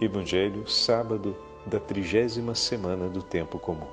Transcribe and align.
Evangelho, 0.00 0.68
sábado 0.68 1.36
da 1.64 1.78
trigésima 1.78 2.52
semana 2.52 3.08
do 3.08 3.22
tempo 3.22 3.60
comum. 3.60 3.86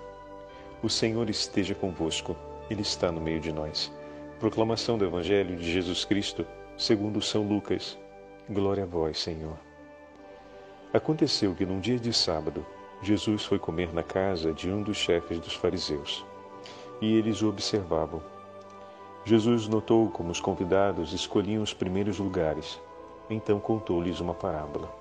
O 0.81 0.89
Senhor 0.89 1.29
esteja 1.29 1.75
convosco, 1.75 2.35
Ele 2.71 2.81
está 2.81 3.11
no 3.11 3.21
meio 3.21 3.39
de 3.39 3.51
nós. 3.51 3.93
Proclamação 4.39 4.97
do 4.97 5.05
Evangelho 5.05 5.55
de 5.55 5.71
Jesus 5.71 6.03
Cristo, 6.03 6.43
segundo 6.75 7.21
São 7.21 7.47
Lucas. 7.47 7.99
Glória 8.49 8.81
a 8.81 8.87
vós, 8.87 9.19
Senhor. 9.19 9.55
Aconteceu 10.91 11.53
que 11.53 11.67
num 11.67 11.79
dia 11.79 11.99
de 11.99 12.11
sábado, 12.11 12.65
Jesus 13.03 13.45
foi 13.45 13.59
comer 13.59 13.93
na 13.93 14.01
casa 14.01 14.51
de 14.53 14.71
um 14.71 14.81
dos 14.81 14.97
chefes 14.97 15.39
dos 15.39 15.53
fariseus, 15.53 16.25
e 16.99 17.15
eles 17.15 17.43
o 17.43 17.49
observavam. 17.49 18.23
Jesus 19.23 19.67
notou 19.67 20.09
como 20.09 20.31
os 20.31 20.41
convidados 20.41 21.13
escolhiam 21.13 21.61
os 21.61 21.75
primeiros 21.75 22.17
lugares, 22.17 22.81
então 23.29 23.59
contou-lhes 23.59 24.19
uma 24.19 24.33
parábola. 24.33 25.00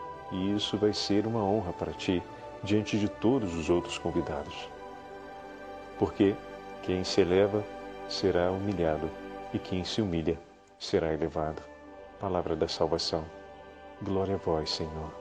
e 0.31 0.55
isso 0.55 0.77
vai 0.77 0.93
ser 0.93 1.27
uma 1.27 1.43
honra 1.43 1.73
para 1.73 1.91
ti 1.91 2.21
diante 2.63 2.97
de 2.97 3.09
todos 3.09 3.55
os 3.55 3.69
outros 3.69 3.97
convidados. 3.97 4.69
Porque 5.99 6.35
quem 6.83 7.03
se 7.03 7.21
eleva 7.21 7.63
será 8.07 8.51
humilhado, 8.51 9.09
e 9.53 9.59
quem 9.59 9.83
se 9.83 10.01
humilha 10.01 10.37
será 10.79 11.13
elevado. 11.13 11.61
Palavra 12.19 12.55
da 12.55 12.67
salvação. 12.67 13.25
Glória 14.01 14.35
a 14.35 14.37
vós, 14.37 14.69
Senhor. 14.69 15.11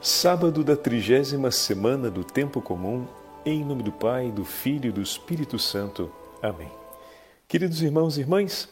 Sábado 0.00 0.62
da 0.62 0.76
trigésima 0.76 1.50
semana 1.50 2.10
do 2.10 2.22
Tempo 2.22 2.60
Comum, 2.60 3.06
em 3.44 3.64
nome 3.64 3.82
do 3.82 3.92
Pai, 3.92 4.30
do 4.30 4.44
Filho 4.44 4.88
e 4.88 4.92
do 4.92 5.00
Espírito 5.00 5.58
Santo. 5.58 6.12
Amém. 6.42 6.70
Queridos 7.48 7.80
irmãos 7.80 8.18
e 8.18 8.20
irmãs, 8.20 8.68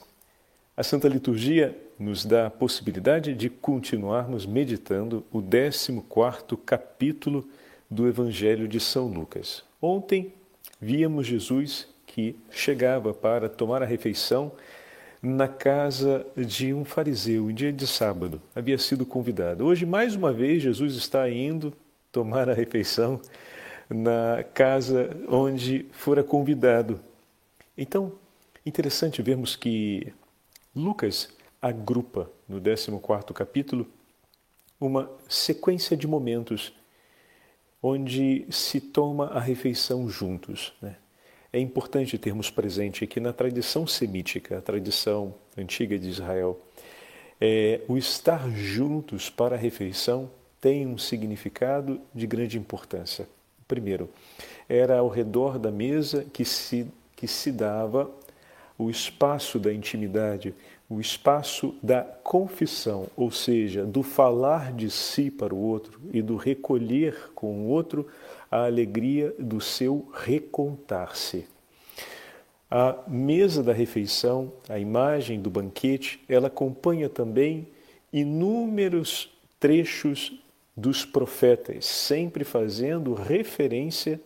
a 0.77 0.83
Santa 0.83 1.09
Liturgia 1.09 1.77
nos 1.99 2.25
dá 2.25 2.47
a 2.47 2.51
possibilidade 2.51 3.35
de 3.35 3.49
continuarmos 3.49 4.47
meditando 4.47 5.25
o 5.33 5.43
14 5.43 6.57
capítulo 6.65 7.49
do 7.91 8.09
Evangelho 8.09 8.67
de 8.67 8.81
São 8.81 9.07
Lucas. 9.07 9.63
Ontem 9.81 10.33
víamos 10.81 11.27
Jesus 11.27 11.87
que 12.07 12.37
chegava 12.51 13.13
para 13.13 13.49
tomar 13.49 13.83
a 13.83 13.87
refeição 13.87 14.53
na 15.23 15.49
casa 15.49 16.27
de 16.37 16.75
um 16.75 16.85
fariseu, 16.85 17.51
em 17.51 17.55
dia 17.55 17.73
de 17.73 17.87
sábado. 17.87 18.41
Havia 18.55 18.77
sido 18.77 19.07
convidado. 19.07 19.65
Hoje, 19.65 19.87
mais 19.87 20.15
uma 20.15 20.33
vez, 20.33 20.63
Jesus 20.63 20.95
está 20.97 21.29
indo 21.31 21.73
tomar 22.13 22.49
a 22.49 22.55
refeição 22.55 23.21
na 23.89 24.45
casa 24.53 25.17
onde 25.29 25.87
fora 25.93 26.23
convidado. 26.23 27.01
Então, 27.77 28.13
interessante 28.65 29.23
vermos 29.23 29.57
que 29.57 30.13
Lucas 30.75 31.29
agrupa 31.65 32.31
no 32.47 32.61
14 32.61 33.33
capítulo 33.33 33.87
uma 34.79 35.11
sequência 35.27 35.97
de 35.97 36.07
momentos 36.07 36.75
onde 37.83 38.47
se 38.51 38.83
toma 38.83 39.29
a 39.29 39.41
refeição 39.41 40.07
juntos. 40.07 40.75
Né? 40.83 40.97
É 41.51 41.59
importante 41.59 42.19
termos 42.19 42.51
presente 42.51 43.07
que 43.07 43.19
na 43.19 43.33
tradição 43.33 43.87
semítica, 43.87 44.59
a 44.59 44.61
tradição 44.61 45.35
antiga 45.57 45.99
de 45.99 46.07
Israel, 46.07 46.61
é, 47.41 47.81
o 47.89 47.97
estar 47.97 48.51
juntos 48.51 49.31
para 49.31 49.57
a 49.57 49.59
refeição 49.59 50.31
tem 50.61 50.87
um 50.87 50.99
significado 50.99 51.99
de 52.15 52.27
grande 52.27 52.59
importância. 52.59 53.27
Primeiro, 53.67 54.11
era 54.69 54.99
ao 54.99 55.09
redor 55.09 55.59
da 55.59 55.71
mesa 55.71 56.27
que 56.31 56.45
se, 56.45 56.87
que 57.17 57.27
se 57.27 57.51
dava 57.51 58.11
o 58.77 58.91
espaço 58.91 59.59
da 59.59 59.73
intimidade, 59.73 60.55
o 60.89 61.01
espaço 61.01 61.75
da 61.83 62.03
confissão, 62.03 63.07
ou 63.17 63.31
seja, 63.31 63.85
do 63.85 64.03
falar 64.03 64.73
de 64.73 64.91
si 64.91 65.31
para 65.31 65.55
o 65.55 65.59
outro 65.59 66.01
e 66.13 66.21
do 66.21 66.37
recolher 66.37 67.31
com 67.35 67.63
o 67.63 67.69
outro 67.69 68.07
a 68.51 68.67
alegria 68.67 69.35
do 69.39 69.61
seu 69.61 70.09
recontar-se. 70.15 71.47
A 72.71 72.97
mesa 73.07 73.63
da 73.63 73.73
refeição, 73.73 74.53
a 74.69 74.79
imagem 74.79 75.41
do 75.41 75.49
banquete, 75.51 76.21
ela 76.29 76.49
acompanha 76.49 77.09
também 77.09 77.69
inúmeros 78.13 79.33
trechos 79.59 80.41
dos 80.77 81.05
profetas, 81.05 81.87
sempre 81.87 82.45
fazendo 82.45 83.15
referência 83.15 84.21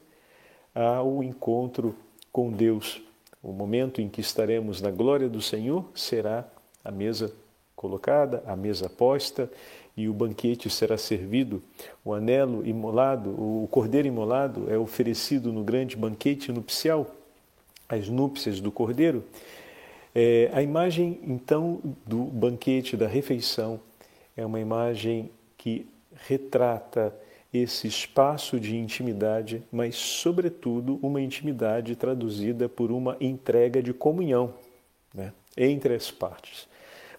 ao 0.75 1.23
encontro 1.23 1.95
com 2.33 2.51
Deus, 2.51 3.03
o 3.49 3.53
momento 3.53 4.01
em 4.01 4.09
que 4.09 4.21
estaremos 4.21 4.81
na 4.81 4.91
glória 4.91 5.29
do 5.29 5.41
Senhor 5.41 5.85
será 5.95 6.47
a 6.85 6.91
mesa 6.91 7.33
colocada, 7.75 8.43
a 8.47 8.55
mesa 8.55 8.91
posta 8.91 9.51
e 9.97 10.09
o 10.09 10.13
banquete 10.13 10.69
será 10.69 10.99
servido. 10.99 11.63
O 12.05 12.13
anelo 12.13 12.67
imolado, 12.67 13.31
o 13.31 13.67
cordeiro 13.71 14.07
imolado 14.07 14.71
é 14.71 14.77
oferecido 14.77 15.53
no 15.53 15.65
grande 15.65 15.97
banquete 15.97 16.53
nupcial, 16.53 17.15
as 17.89 18.09
núpcias 18.09 18.61
do 18.61 18.71
cordeiro. 18.71 19.25
É, 20.15 20.51
a 20.53 20.63
imagem, 20.63 21.19
então, 21.23 21.81
do 22.07 22.25
banquete, 22.25 22.97
da 22.97 23.07
refeição, 23.07 23.81
é 24.37 24.45
uma 24.45 24.61
imagem 24.61 25.31
que 25.57 25.87
retrata 26.27 27.15
esse 27.53 27.87
espaço 27.87 28.61
de 28.61 28.77
intimidade, 28.77 29.63
mas, 29.73 29.97
sobretudo, 29.97 30.99
uma 31.03 31.21
intimidade 31.21 31.97
traduzida 31.97 32.69
por 32.69 32.91
uma 32.91 33.17
entrega 33.21 33.83
de 33.83 33.95
comunhão 33.95 34.55
né, 35.15 35.33
entre 35.57 35.95
as 35.95 36.11
partes. 36.11 36.69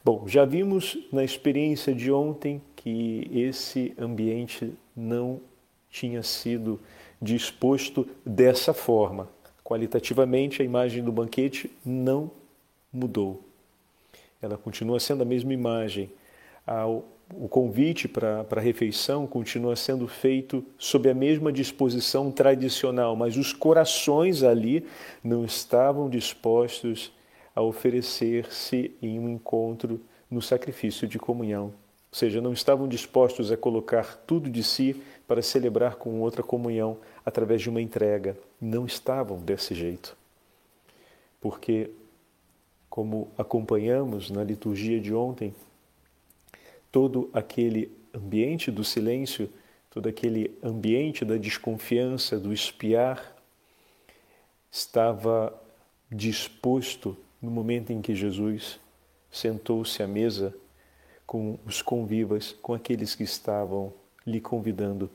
Bom, 0.04 0.28
já 0.28 0.46
vimos 0.46 0.98
na 1.12 1.24
experiência 1.24 1.94
de 1.94 2.12
ontem 2.12 2.62
que 2.76 3.30
esse 3.34 3.94
ambiente 4.00 4.74
não 4.96 5.42
tinha 5.90 6.24
sido 6.24 6.80
disposto 7.22 8.08
dessa 8.26 8.74
forma. 8.74 9.28
Qualitativamente, 9.64 10.62
a 10.62 10.66
imagem 10.66 11.04
do 11.04 11.12
banquete 11.12 11.70
não 11.86 12.32
mudou. 12.94 13.44
Ela 14.42 14.58
continua 14.58 15.00
sendo 15.00 15.24
a 15.24 15.26
mesma 15.26 15.54
imagem. 15.54 16.10
Ao 16.66 17.04
o 17.34 17.48
convite 17.48 18.08
para 18.08 18.46
a 18.50 18.60
refeição 18.60 19.28
continua 19.28 19.76
sendo 19.76 20.08
feito 20.08 20.66
sob 20.78 21.10
a 21.10 21.14
mesma 21.14 21.52
disposição 21.52 22.32
tradicional, 22.32 23.16
mas 23.16 23.38
os 23.38 23.54
corações 23.54 24.44
ali 24.44 24.86
não 25.24 25.46
estavam 25.46 26.10
dispostos 26.10 27.12
a 27.56 27.62
oferecer-se 27.62 28.96
em 29.02 29.20
um 29.20 29.30
encontro 29.30 30.00
no 30.30 30.42
sacrifício 30.42 31.08
de 31.08 31.20
comunhão. 31.20 31.66
Ou 32.12 32.18
seja, 32.18 32.42
não 32.42 32.54
estavam 32.54 32.88
dispostos 32.88 33.52
a 33.52 33.58
colocar 33.58 34.18
tudo 34.26 34.50
de 34.50 34.64
si 34.64 35.00
para 35.28 35.44
celebrar 35.44 35.96
com 35.96 36.22
outra 36.22 36.42
comunhão 36.42 36.98
através 37.24 37.62
de 37.62 37.70
uma 37.70 37.82
entrega. 37.82 38.36
Não 38.60 38.86
estavam 38.86 39.38
desse 39.38 39.76
jeito. 39.76 40.18
Porque, 41.40 41.92
como 42.90 43.28
acompanhamos 43.38 44.32
na 44.32 44.44
liturgia 44.44 45.00
de 45.00 45.14
ontem, 45.14 45.54
todo 46.92 47.30
aquele 47.34 47.92
ambiente 48.14 48.72
do 48.72 48.84
silêncio, 48.84 49.50
todo 49.90 50.08
aquele 50.08 50.58
ambiente 50.64 51.24
da 51.26 51.38
desconfiança, 51.38 52.40
do 52.40 52.54
espiar, 52.54 53.36
estava 54.72 55.54
disposto 56.12 57.18
no 57.42 57.50
momento 57.50 57.92
em 57.92 58.02
que 58.02 58.16
Jesus 58.16 58.80
sentou-se 59.32 60.02
à 60.02 60.08
mesa 60.08 60.54
com 61.26 61.60
os 61.66 61.82
convivas, 61.82 62.56
com 62.62 62.74
aqueles 62.74 63.14
que 63.14 63.24
estavam 63.24 63.94
lhe 64.26 64.42
convidando. 64.42 65.10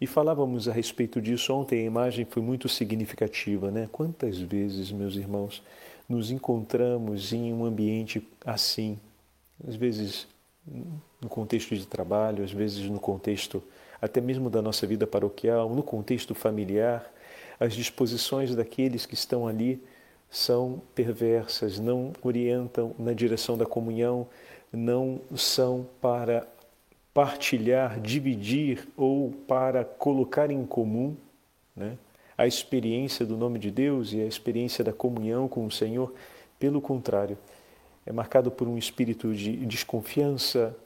E 0.00 0.06
falávamos 0.06 0.68
a 0.68 0.72
respeito 0.72 1.20
disso 1.20 1.52
ontem, 1.52 1.80
a 1.80 1.84
imagem 1.84 2.24
foi 2.24 2.42
muito 2.42 2.68
significativa, 2.68 3.70
né? 3.70 3.88
Quantas 3.92 4.38
vezes, 4.38 4.90
meus 4.90 5.14
irmãos, 5.14 5.62
nos 6.08 6.30
encontramos 6.30 7.32
em 7.32 7.52
um 7.52 7.64
ambiente 7.64 8.26
assim, 8.44 8.98
às 9.66 9.76
vezes 9.76 10.26
no 11.20 11.28
contexto 11.28 11.74
de 11.74 11.86
trabalho, 11.86 12.44
às 12.44 12.52
vezes 12.52 12.88
no 12.88 13.00
contexto 13.00 13.62
até 14.00 14.20
mesmo 14.20 14.48
da 14.48 14.62
nossa 14.62 14.86
vida 14.86 15.06
paroquial, 15.06 15.68
no 15.74 15.82
contexto 15.82 16.34
familiar, 16.34 17.12
as 17.58 17.74
disposições 17.74 18.54
daqueles 18.54 19.04
que 19.04 19.14
estão 19.14 19.46
ali 19.46 19.82
são 20.30 20.80
perversas, 20.94 21.78
não 21.78 22.12
orientam 22.22 22.94
na 22.98 23.12
direção 23.12 23.58
da 23.58 23.66
comunhão, 23.66 24.26
não 24.72 25.20
são 25.36 25.86
para 26.00 26.46
partilhar, 27.12 28.00
dividir 28.00 28.88
ou 28.96 29.32
para 29.46 29.84
colocar 29.84 30.50
em 30.50 30.64
comum 30.64 31.16
né, 31.76 31.98
a 32.38 32.46
experiência 32.46 33.26
do 33.26 33.36
nome 33.36 33.58
de 33.58 33.70
Deus 33.70 34.12
e 34.12 34.20
a 34.20 34.26
experiência 34.26 34.82
da 34.84 34.92
comunhão 34.92 35.48
com 35.48 35.66
o 35.66 35.70
Senhor. 35.70 36.14
Pelo 36.58 36.80
contrário, 36.80 37.36
é 38.10 38.12
marcado 38.12 38.50
por 38.50 38.66
um 38.66 38.76
espírito 38.76 39.32
de 39.32 39.54
desconfiança, 39.64 40.76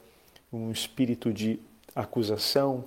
um 0.53 0.69
espírito 0.69 1.33
de 1.33 1.59
acusação, 1.95 2.85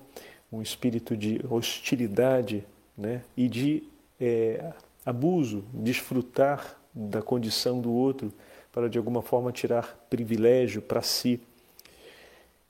um 0.52 0.62
espírito 0.62 1.16
de 1.16 1.40
hostilidade 1.50 2.64
né, 2.96 3.22
e 3.36 3.48
de 3.48 3.82
é, 4.20 4.72
abuso, 5.04 5.64
desfrutar 5.74 6.78
da 6.94 7.20
condição 7.20 7.80
do 7.80 7.90
outro 7.90 8.32
para 8.70 8.88
de 8.88 8.96
alguma 8.96 9.22
forma 9.22 9.50
tirar 9.50 10.06
privilégio 10.08 10.80
para 10.80 11.02
si. 11.02 11.40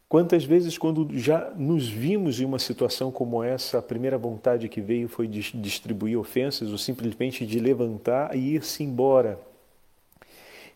Quantas 0.08 0.44
vezes, 0.44 0.78
quando 0.78 1.06
já 1.18 1.50
nos 1.54 1.86
vimos 1.86 2.40
em 2.40 2.46
uma 2.46 2.58
situação 2.58 3.12
como 3.12 3.44
essa, 3.44 3.76
a 3.76 3.82
primeira 3.82 4.16
vontade 4.16 4.70
que 4.70 4.80
veio 4.80 5.06
foi 5.06 5.28
de 5.28 5.54
distribuir 5.54 6.18
ofensas 6.18 6.70
ou 6.70 6.78
simplesmente 6.78 7.44
de 7.44 7.60
levantar 7.60 8.34
e 8.34 8.54
ir-se 8.54 8.82
embora? 8.82 9.38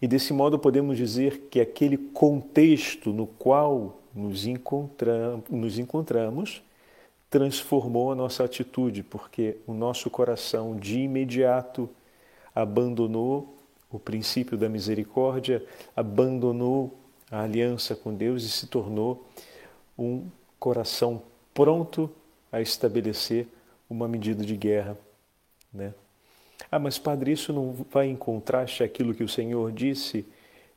E 0.03 0.09
desse 0.09 0.33
modo 0.33 0.59
podemos 0.59 0.97
dizer 0.97 1.43
que 1.49 1.61
aquele 1.61 1.97
contexto 1.97 3.13
no 3.13 3.25
qual 3.25 4.01
nos, 4.13 4.45
nos 5.49 5.79
encontramos 5.79 6.61
transformou 7.31 8.11
a 8.11 8.15
nossa 8.17 8.45
atitude, 8.45 9.05
porque 9.05 9.59
o 9.65 9.73
nosso 9.73 10.11
coração 10.11 10.77
de 10.77 10.99
imediato 10.99 11.89
abandonou 12.53 13.57
o 13.91 13.99
princípio 13.99 14.59
da 14.59 14.69
misericórdia, 14.69 15.65
abandonou 15.95 16.93
a 17.31 17.43
aliança 17.43 17.95
com 17.95 18.13
Deus 18.13 18.43
e 18.43 18.51
se 18.51 18.67
tornou 18.67 19.25
um 19.97 20.27
coração 20.59 21.23
pronto 21.55 22.11
a 22.51 22.61
estabelecer 22.61 23.47
uma 23.89 24.09
medida 24.09 24.45
de 24.45 24.57
guerra, 24.57 24.99
né? 25.73 25.95
Ah, 26.71 26.79
mas 26.79 26.99
padre, 26.99 27.33
isso 27.33 27.53
não 27.53 27.75
vai 27.91 28.09
em 28.09 28.17
contraste 28.17 28.83
àquilo 28.83 29.15
que 29.15 29.25
o 29.25 29.29
Senhor 29.29 29.71
disse 29.73 30.25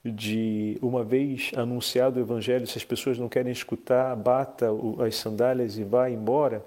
de 0.03 0.77
uma 0.81 1.03
vez 1.03 1.51
anunciado 1.55 2.19
o 2.19 2.21
evangelho, 2.21 2.67
se 2.67 2.77
as 2.77 2.85
pessoas 2.85 3.17
não 3.17 3.27
querem 3.27 3.51
escutar, 3.51 4.15
bata 4.15 4.67
as 5.05 5.15
sandálias 5.15 5.77
e 5.77 5.83
vá 5.83 6.09
embora? 6.09 6.63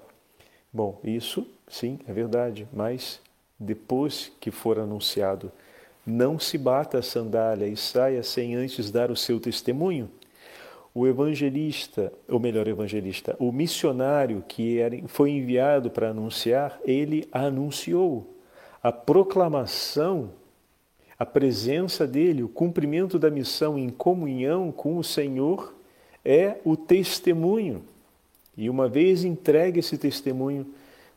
Bom, 0.73 0.99
isso 1.03 1.47
sim, 1.67 1.99
é 2.07 2.11
verdade, 2.11 2.67
mas 2.73 3.21
depois 3.57 4.31
que 4.39 4.51
for 4.51 4.77
anunciado, 4.77 5.51
não 6.05 6.37
se 6.39 6.57
bata 6.57 6.99
a 6.99 7.01
sandália 7.03 7.67
e 7.67 7.77
saia 7.77 8.23
sem 8.23 8.55
antes 8.55 8.91
dar 8.91 9.09
o 9.09 9.15
seu 9.15 9.39
testemunho. 9.39 10.09
O 10.93 11.07
evangelista, 11.07 12.11
ou 12.27 12.39
melhor, 12.39 12.67
evangelista, 12.67 13.35
o 13.39 13.51
missionário 13.51 14.43
que 14.47 14.79
foi 15.07 15.31
enviado 15.31 15.89
para 15.89 16.09
anunciar, 16.09 16.79
ele 16.83 17.27
anunciou. 17.31 18.38
A 18.81 18.91
proclamação, 18.91 20.29
a 21.17 21.25
presença 21.25 22.07
dele, 22.07 22.43
o 22.43 22.49
cumprimento 22.49 23.19
da 23.19 23.29
missão 23.29 23.77
em 23.77 23.89
comunhão 23.89 24.71
com 24.71 24.97
o 24.97 25.03
Senhor 25.03 25.73
é 26.23 26.57
o 26.63 26.77
testemunho. 26.77 27.83
E 28.57 28.69
uma 28.69 28.87
vez 28.87 29.23
entregue 29.23 29.79
esse 29.79 29.97
testemunho, 29.97 30.65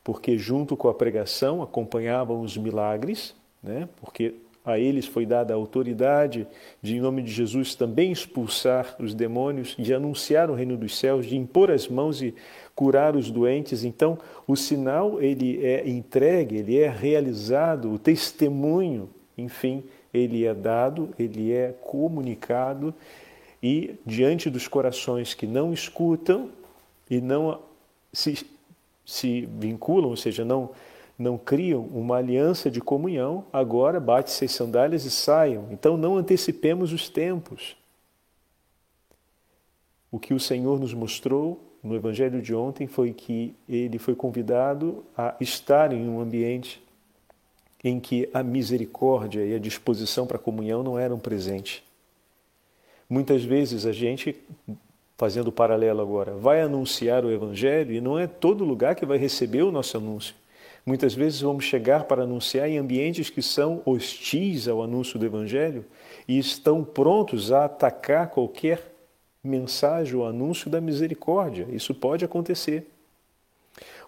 porque 0.02 0.36
junto 0.36 0.76
com 0.76 0.88
a 0.88 0.94
pregação 0.94 1.62
acompanhavam 1.62 2.40
os 2.40 2.56
milagres, 2.56 3.34
né? 3.62 3.88
porque 4.00 4.34
a 4.64 4.78
eles 4.78 5.06
foi 5.06 5.26
dada 5.26 5.52
a 5.52 5.56
autoridade 5.56 6.46
de, 6.80 6.96
em 6.96 7.00
nome 7.00 7.22
de 7.22 7.32
Jesus, 7.32 7.74
também 7.74 8.12
expulsar 8.12 8.94
os 8.98 9.12
demônios, 9.12 9.74
de 9.76 9.92
anunciar 9.92 10.50
o 10.50 10.54
reino 10.54 10.76
dos 10.76 10.96
céus, 10.96 11.26
de 11.26 11.36
impor 11.36 11.70
as 11.70 11.88
mãos 11.88 12.22
e 12.22 12.34
curar 12.74 13.16
os 13.16 13.30
doentes. 13.30 13.84
Então, 13.84 14.18
o 14.46 14.56
sinal 14.56 15.20
ele 15.20 15.64
é 15.64 15.88
entregue, 15.88 16.56
ele 16.56 16.78
é 16.78 16.88
realizado, 16.88 17.92
o 17.92 17.98
testemunho, 17.98 19.08
enfim, 19.36 19.82
ele 20.12 20.44
é 20.44 20.54
dado, 20.54 21.10
ele 21.18 21.52
é 21.52 21.74
comunicado 21.82 22.94
e 23.62 23.94
diante 24.04 24.50
dos 24.50 24.66
corações 24.66 25.34
que 25.34 25.46
não 25.46 25.72
escutam 25.72 26.50
e 27.08 27.20
não 27.20 27.60
se, 28.12 28.46
se 29.06 29.48
vinculam, 29.58 30.10
ou 30.10 30.16
seja, 30.16 30.44
não 30.44 30.70
não 31.18 31.38
criam 31.38 31.82
uma 31.92 32.16
aliança 32.16 32.70
de 32.70 32.80
comunhão, 32.80 33.44
agora 33.52 34.00
bate-se 34.00 34.44
as 34.44 34.52
sandálias 34.52 35.04
e 35.04 35.10
saiam. 35.10 35.68
Então 35.70 35.96
não 35.96 36.16
antecipemos 36.16 36.92
os 36.92 37.08
tempos. 37.08 37.76
O 40.10 40.18
que 40.18 40.34
o 40.34 40.40
Senhor 40.40 40.80
nos 40.80 40.92
mostrou 40.92 41.60
no 41.82 41.96
Evangelho 41.96 42.40
de 42.40 42.54
ontem 42.54 42.86
foi 42.86 43.12
que 43.12 43.54
ele 43.68 43.98
foi 43.98 44.14
convidado 44.14 45.04
a 45.16 45.34
estar 45.40 45.92
em 45.92 46.08
um 46.08 46.20
ambiente 46.20 46.82
em 47.82 47.98
que 47.98 48.28
a 48.32 48.42
misericórdia 48.42 49.44
e 49.44 49.54
a 49.54 49.58
disposição 49.58 50.26
para 50.26 50.36
a 50.36 50.40
comunhão 50.40 50.84
não 50.84 50.96
eram 50.96 51.18
presentes. 51.18 51.82
Muitas 53.10 53.42
vezes 53.42 53.84
a 53.84 53.92
gente, 53.92 54.36
fazendo 55.18 55.50
paralelo 55.50 56.00
agora, 56.00 56.32
vai 56.36 56.62
anunciar 56.62 57.24
o 57.24 57.32
Evangelho 57.32 57.92
e 57.92 58.00
não 58.00 58.16
é 58.18 58.28
todo 58.28 58.64
lugar 58.64 58.94
que 58.94 59.04
vai 59.04 59.18
receber 59.18 59.62
o 59.62 59.72
nosso 59.72 59.96
anúncio. 59.96 60.34
Muitas 60.86 61.14
vezes 61.14 61.40
vamos 61.40 61.64
chegar 61.64 62.04
para 62.04 62.22
anunciar 62.22 62.68
em 62.68 62.78
ambientes 62.78 63.30
que 63.30 63.42
são 63.42 63.82
hostis 63.84 64.68
ao 64.68 64.82
anúncio 64.82 65.18
do 65.18 65.26
Evangelho 65.26 65.84
e 66.26 66.38
estão 66.38 66.84
prontos 66.84 67.50
a 67.50 67.64
atacar 67.64 68.30
qualquer 68.30 68.91
mensagem 69.42 70.14
ou 70.14 70.26
anúncio 70.26 70.70
da 70.70 70.80
misericórdia. 70.80 71.66
Isso 71.70 71.94
pode 71.94 72.24
acontecer. 72.24 72.88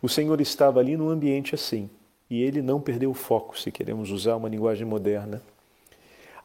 O 0.00 0.08
Senhor 0.08 0.40
estava 0.40 0.80
ali 0.80 0.96
num 0.96 1.08
ambiente 1.08 1.54
assim 1.54 1.88
e 2.30 2.42
ele 2.42 2.62
não 2.62 2.80
perdeu 2.80 3.10
o 3.10 3.14
foco, 3.14 3.58
se 3.58 3.70
queremos 3.70 4.10
usar 4.10 4.36
uma 4.36 4.48
linguagem 4.48 4.86
moderna. 4.86 5.42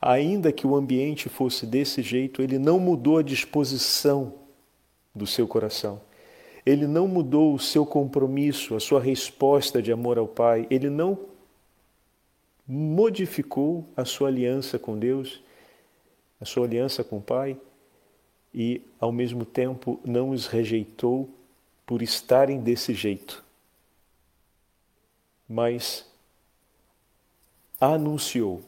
Ainda 0.01 0.51
que 0.51 0.65
o 0.65 0.75
ambiente 0.75 1.27
fosse 1.27 1.65
desse 1.65 2.01
jeito, 2.01 2.41
ele 2.41 2.57
não 2.57 2.79
mudou 2.79 3.17
a 3.17 3.23
disposição 3.23 4.33
do 5.13 5.27
seu 5.27 5.47
coração 5.47 6.01
ele 6.65 6.85
não 6.85 7.07
mudou 7.07 7.53
o 7.53 7.59
seu 7.59 7.85
compromisso, 7.85 8.75
a 8.75 8.79
sua 8.79 8.99
resposta 8.99 9.81
de 9.81 9.91
amor 9.91 10.17
ao 10.17 10.27
Pai, 10.27 10.67
ele 10.69 10.89
não 10.89 11.17
modificou 12.67 13.85
a 13.97 14.05
sua 14.05 14.27
aliança 14.27 14.77
com 14.77 14.97
Deus, 14.97 15.41
a 16.39 16.45
sua 16.45 16.65
aliança 16.65 17.03
com 17.03 17.17
o 17.17 17.21
Pai, 17.21 17.57
e 18.53 18.81
ao 18.99 19.11
mesmo 19.11 19.45
tempo 19.45 19.99
não 20.03 20.29
os 20.29 20.47
rejeitou 20.47 21.29
por 21.85 22.01
estarem 22.01 22.59
desse 22.59 22.93
jeito, 22.93 23.43
mas 25.47 26.05
anunciou, 27.79 28.61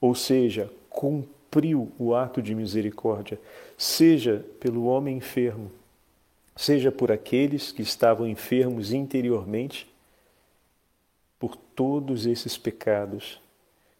ou 0.00 0.14
seja, 0.14 0.70
cumpriu 0.88 1.90
o 1.98 2.14
ato 2.14 2.42
de 2.42 2.54
misericórdia, 2.54 3.40
seja 3.76 4.44
pelo 4.60 4.84
homem 4.84 5.16
enfermo, 5.16 5.70
seja 6.54 6.92
por 6.92 7.10
aqueles 7.10 7.72
que 7.72 7.82
estavam 7.82 8.28
enfermos 8.28 8.92
interiormente, 8.92 9.88
por 11.38 11.56
todos 11.56 12.26
esses 12.26 12.58
pecados, 12.58 13.40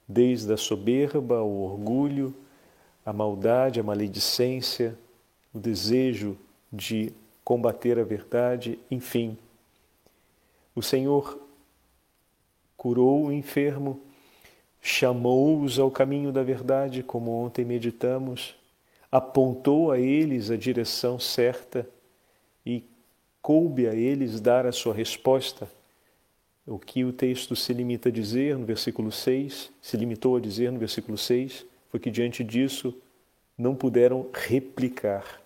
desde 0.07 0.53
a 0.53 0.57
soberba, 0.57 1.43
o 1.43 1.63
orgulho, 1.63 2.35
a 3.05 3.13
maldade, 3.13 3.81
a 3.81 3.83
maledicência, 3.83 4.99
o 5.53 5.59
desejo 5.59 6.37
de 6.73 7.13
combater 7.45 7.99
a 7.99 8.05
verdade, 8.05 8.79
enfim. 8.91 9.37
O 10.75 10.83
Senhor 10.83 11.41
curou 12.77 13.27
o 13.27 13.33
enfermo, 13.33 14.01
chamou-os 14.81 15.79
ao 15.79 15.91
caminho 15.91 16.31
da 16.31 16.43
verdade, 16.43 17.03
como 17.03 17.31
ontem 17.31 17.65
meditamos, 17.65 18.55
apontou 19.11 19.91
a 19.91 19.99
eles 19.99 20.51
a 20.51 20.57
direção 20.57 21.19
certa 21.19 21.89
e 22.65 22.85
coube 23.41 23.89
a 23.89 23.95
eles 23.95 24.41
dar 24.41 24.67
a 24.67 24.73
sua 24.73 24.95
resposta. 24.95 25.69
O 26.67 26.79
que 26.79 27.03
o 27.03 27.13
texto 27.13 27.57
se 27.57 27.73
limita 27.73 28.11
a 28.11 28.13
dizer 28.13 28.59
no 28.59 28.67
versículo 28.67 29.11
6, 29.11 29.71
se 29.81 29.97
limitou 29.97 30.37
a 30.37 30.41
dizer 30.41 30.71
no 30.71 30.79
versículo 30.79 31.17
6, 31.17 31.65
foi 31.91 31.99
que 31.99 32.11
diante 32.11 32.45
disso 32.45 32.95
não 33.59 33.75
puderam 33.75 34.29
replicar. 34.33 35.43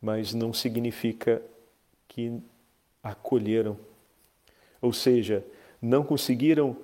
Mas 0.00 0.32
não 0.32 0.52
significa 0.52 1.42
que 2.08 2.40
acolheram. 3.02 3.76
Ou 4.80 4.92
seja, 4.92 5.44
não 5.82 6.02
conseguiram 6.04 6.76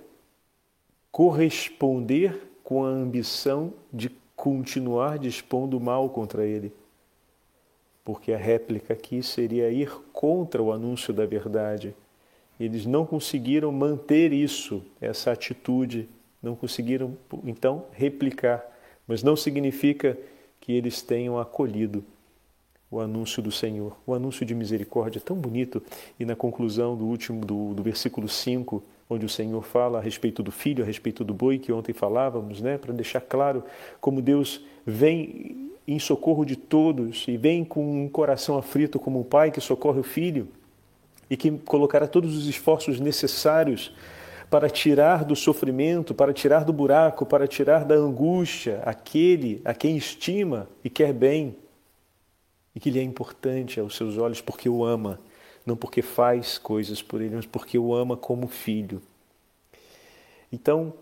corresponder 1.11 2.51
com 2.63 2.85
a 2.85 2.89
ambição 2.89 3.73
de 3.91 4.11
continuar 4.35 5.19
dispondo 5.19 5.81
mal 5.81 6.11
contra 6.11 6.45
ele 6.45 6.73
porque 8.07 8.33
a 8.33 8.39
réplica 8.39 8.95
aqui 8.95 9.21
seria 9.21 9.69
ir 9.69 9.91
contra 10.13 10.63
o 10.63 10.71
anúncio 10.73 11.13
da 11.13 11.27
verdade. 11.27 11.93
Eles 12.59 12.87
não 12.87 13.05
conseguiram 13.05 13.73
manter 13.73 14.33
isso, 14.33 14.81
essa 15.01 15.33
atitude, 15.33 16.09
não 16.41 16.55
conseguiram, 16.55 17.19
então, 17.45 17.87
replicar. 17.91 18.65
Mas 19.07 19.23
não 19.23 19.37
significa 19.37 20.19
que 20.61 20.73
eles 20.73 21.03
tenham 21.03 21.39
acolhido 21.39 22.05
o 22.91 23.01
anúncio 23.01 23.43
do 23.43 23.51
Senhor, 23.51 23.97
o 24.07 24.15
anúncio 24.15 24.47
de 24.47 24.55
misericórdia 24.55 25.21
tão 25.21 25.37
bonito. 25.37 25.83
E 26.19 26.25
na 26.25 26.37
conclusão 26.37 26.97
do 26.97 27.05
último 27.05 27.45
do, 27.45 27.75
do 27.75 27.83
versículo 27.83 28.29
5, 28.29 28.83
onde 29.09 29.25
o 29.25 29.29
Senhor 29.29 29.63
fala 29.63 29.99
a 29.99 30.01
respeito 30.01 30.43
do 30.43 30.51
filho, 30.51 30.83
a 30.83 30.87
respeito 30.87 31.25
do 31.25 31.35
boi 31.35 31.59
que 31.59 31.73
ontem 31.73 31.93
falávamos, 31.93 32.61
né, 32.61 32.79
para 32.79 32.93
deixar 32.93 33.21
claro 33.21 33.65
como 34.01 34.21
Deus 34.21 34.65
vem 34.85 35.71
em 35.87 35.99
socorro 35.99 36.45
de 36.45 36.57
todos 36.57 37.27
e 37.29 37.37
vem 37.37 37.65
com 37.65 38.05
um 38.05 38.09
coração 38.09 38.59
aflito 38.59 38.99
como 38.99 39.21
um 39.21 39.25
pai 39.25 39.53
que 39.53 39.61
socorre 39.61 40.01
o 40.01 40.05
filho 40.05 40.49
e 41.31 41.37
que 41.37 41.51
colocará 41.51 42.09
todos 42.09 42.37
os 42.37 42.49
esforços 42.49 42.99
necessários 42.99 43.93
para 44.51 44.71
tirar 44.71 45.25
do 45.25 45.35
sofrimento, 45.35 46.15
para 46.15 46.33
tirar 46.33 46.65
do 46.65 46.73
buraco, 46.73 47.27
para 47.27 47.49
tirar 47.49 47.85
da 47.85 47.95
angústia 47.95 48.81
aquele 48.85 49.61
a 49.65 49.75
quem 49.75 49.97
estima 49.97 50.69
e 50.85 50.91
quer 50.91 51.13
bem 51.13 51.57
e 52.75 52.81
que 52.81 52.91
lhe 52.91 52.99
é 52.99 53.03
importante 53.03 53.81
aos 53.81 53.97
seus 53.97 54.19
olhos 54.19 54.41
porque 54.41 54.69
o 54.69 54.85
ama, 54.85 55.19
não 55.65 55.77
porque 55.77 56.03
faz 56.03 56.59
coisas 56.59 57.03
por 57.03 57.21
ele, 57.21 57.35
mas 57.35 57.47
porque 57.47 57.79
o 57.79 57.95
ama 57.95 58.17
como 58.17 58.47
filho. 58.47 59.03
Então, 60.53 60.95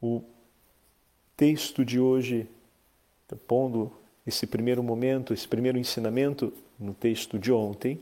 o 0.00 0.22
texto 1.36 1.84
de 1.84 1.98
hoje, 1.98 2.48
pondo 3.46 3.92
esse 4.26 4.46
primeiro 4.46 4.82
momento, 4.82 5.34
esse 5.34 5.48
primeiro 5.48 5.78
ensinamento 5.78 6.52
no 6.78 6.94
texto 6.94 7.38
de 7.38 7.50
ontem, 7.50 8.00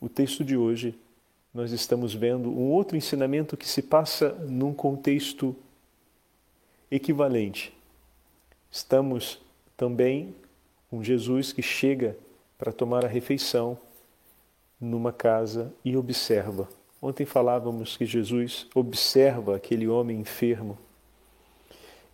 o 0.00 0.08
texto 0.08 0.44
de 0.44 0.56
hoje, 0.56 0.98
nós 1.54 1.70
estamos 1.70 2.12
vendo 2.12 2.50
um 2.50 2.72
outro 2.72 2.96
ensinamento 2.96 3.56
que 3.56 3.68
se 3.68 3.80
passa 3.80 4.30
num 4.30 4.74
contexto 4.74 5.54
equivalente. 6.90 7.72
Estamos 8.70 9.40
também 9.76 10.34
com 10.90 11.02
Jesus 11.02 11.52
que 11.52 11.62
chega 11.62 12.16
para 12.58 12.72
tomar 12.72 13.04
a 13.04 13.08
refeição 13.08 13.78
numa 14.80 15.12
casa 15.12 15.72
e 15.84 15.96
observa. 15.96 16.68
Ontem 17.00 17.24
falávamos 17.24 17.96
que 17.96 18.04
Jesus 18.04 18.66
observa 18.74 19.56
aquele 19.56 19.86
homem 19.86 20.20
enfermo 20.20 20.76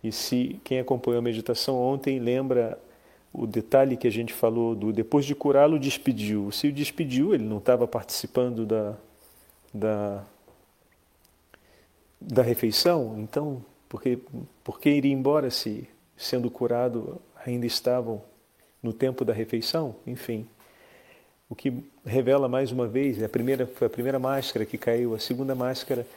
e 0.03 0.11
se 0.11 0.59
quem 0.63 0.79
acompanhou 0.79 1.19
a 1.19 1.21
meditação 1.21 1.77
ontem 1.77 2.19
lembra 2.19 2.79
o 3.31 3.45
detalhe 3.45 3.95
que 3.95 4.07
a 4.07 4.11
gente 4.11 4.33
falou 4.33 4.75
do 4.75 4.91
depois 4.91 5.25
de 5.25 5.35
curá-lo 5.35 5.79
despediu. 5.79 6.51
Se 6.51 6.67
o 6.67 6.73
despediu, 6.73 7.33
ele 7.33 7.43
não 7.43 7.59
estava 7.59 7.87
participando 7.87 8.65
da, 8.65 8.95
da, 9.73 10.23
da 12.19 12.41
refeição, 12.41 13.15
então 13.19 13.63
por 13.87 14.01
que, 14.01 14.19
por 14.63 14.79
que 14.79 14.89
iria 14.89 15.13
embora 15.13 15.49
se 15.49 15.87
sendo 16.15 16.49
curado 16.49 17.21
ainda 17.45 17.65
estavam 17.65 18.21
no 18.81 18.93
tempo 18.93 19.25
da 19.25 19.33
refeição? 19.33 19.95
Enfim, 20.05 20.47
o 21.49 21.55
que 21.55 21.73
revela 22.05 22.47
mais 22.47 22.71
uma 22.71 22.87
vez, 22.87 23.21
a 23.21 23.27
primeira, 23.27 23.67
foi 23.67 23.87
a 23.87 23.89
primeira 23.89 24.17
máscara 24.17 24.65
que 24.65 24.77
caiu, 24.77 25.13
a 25.13 25.19
segunda 25.19 25.53
máscara, 25.53 26.07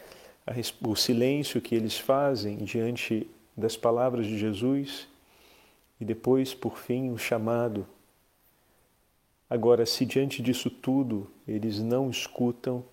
a, 0.46 0.52
o 0.88 0.94
silêncio 0.94 1.60
que 1.60 1.74
eles 1.74 1.98
fazem 1.98 2.58
diante 2.58 3.28
das 3.56 3.76
palavras 3.76 4.26
de 4.26 4.38
Jesus 4.38 5.08
e 6.00 6.04
depois, 6.04 6.54
por 6.54 6.78
fim, 6.78 7.10
o 7.10 7.18
chamado. 7.18 7.86
Agora, 9.50 9.84
se 9.86 10.04
diante 10.04 10.42
disso 10.42 10.70
tudo 10.70 11.28
eles 11.46 11.80
não 11.80 12.10
escutam, 12.10 12.84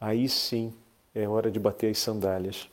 aí 0.00 0.28
sim 0.28 0.72
é 1.14 1.28
hora 1.28 1.50
de 1.50 1.60
bater 1.60 1.90
as 1.90 1.98
sandálias. 1.98 2.68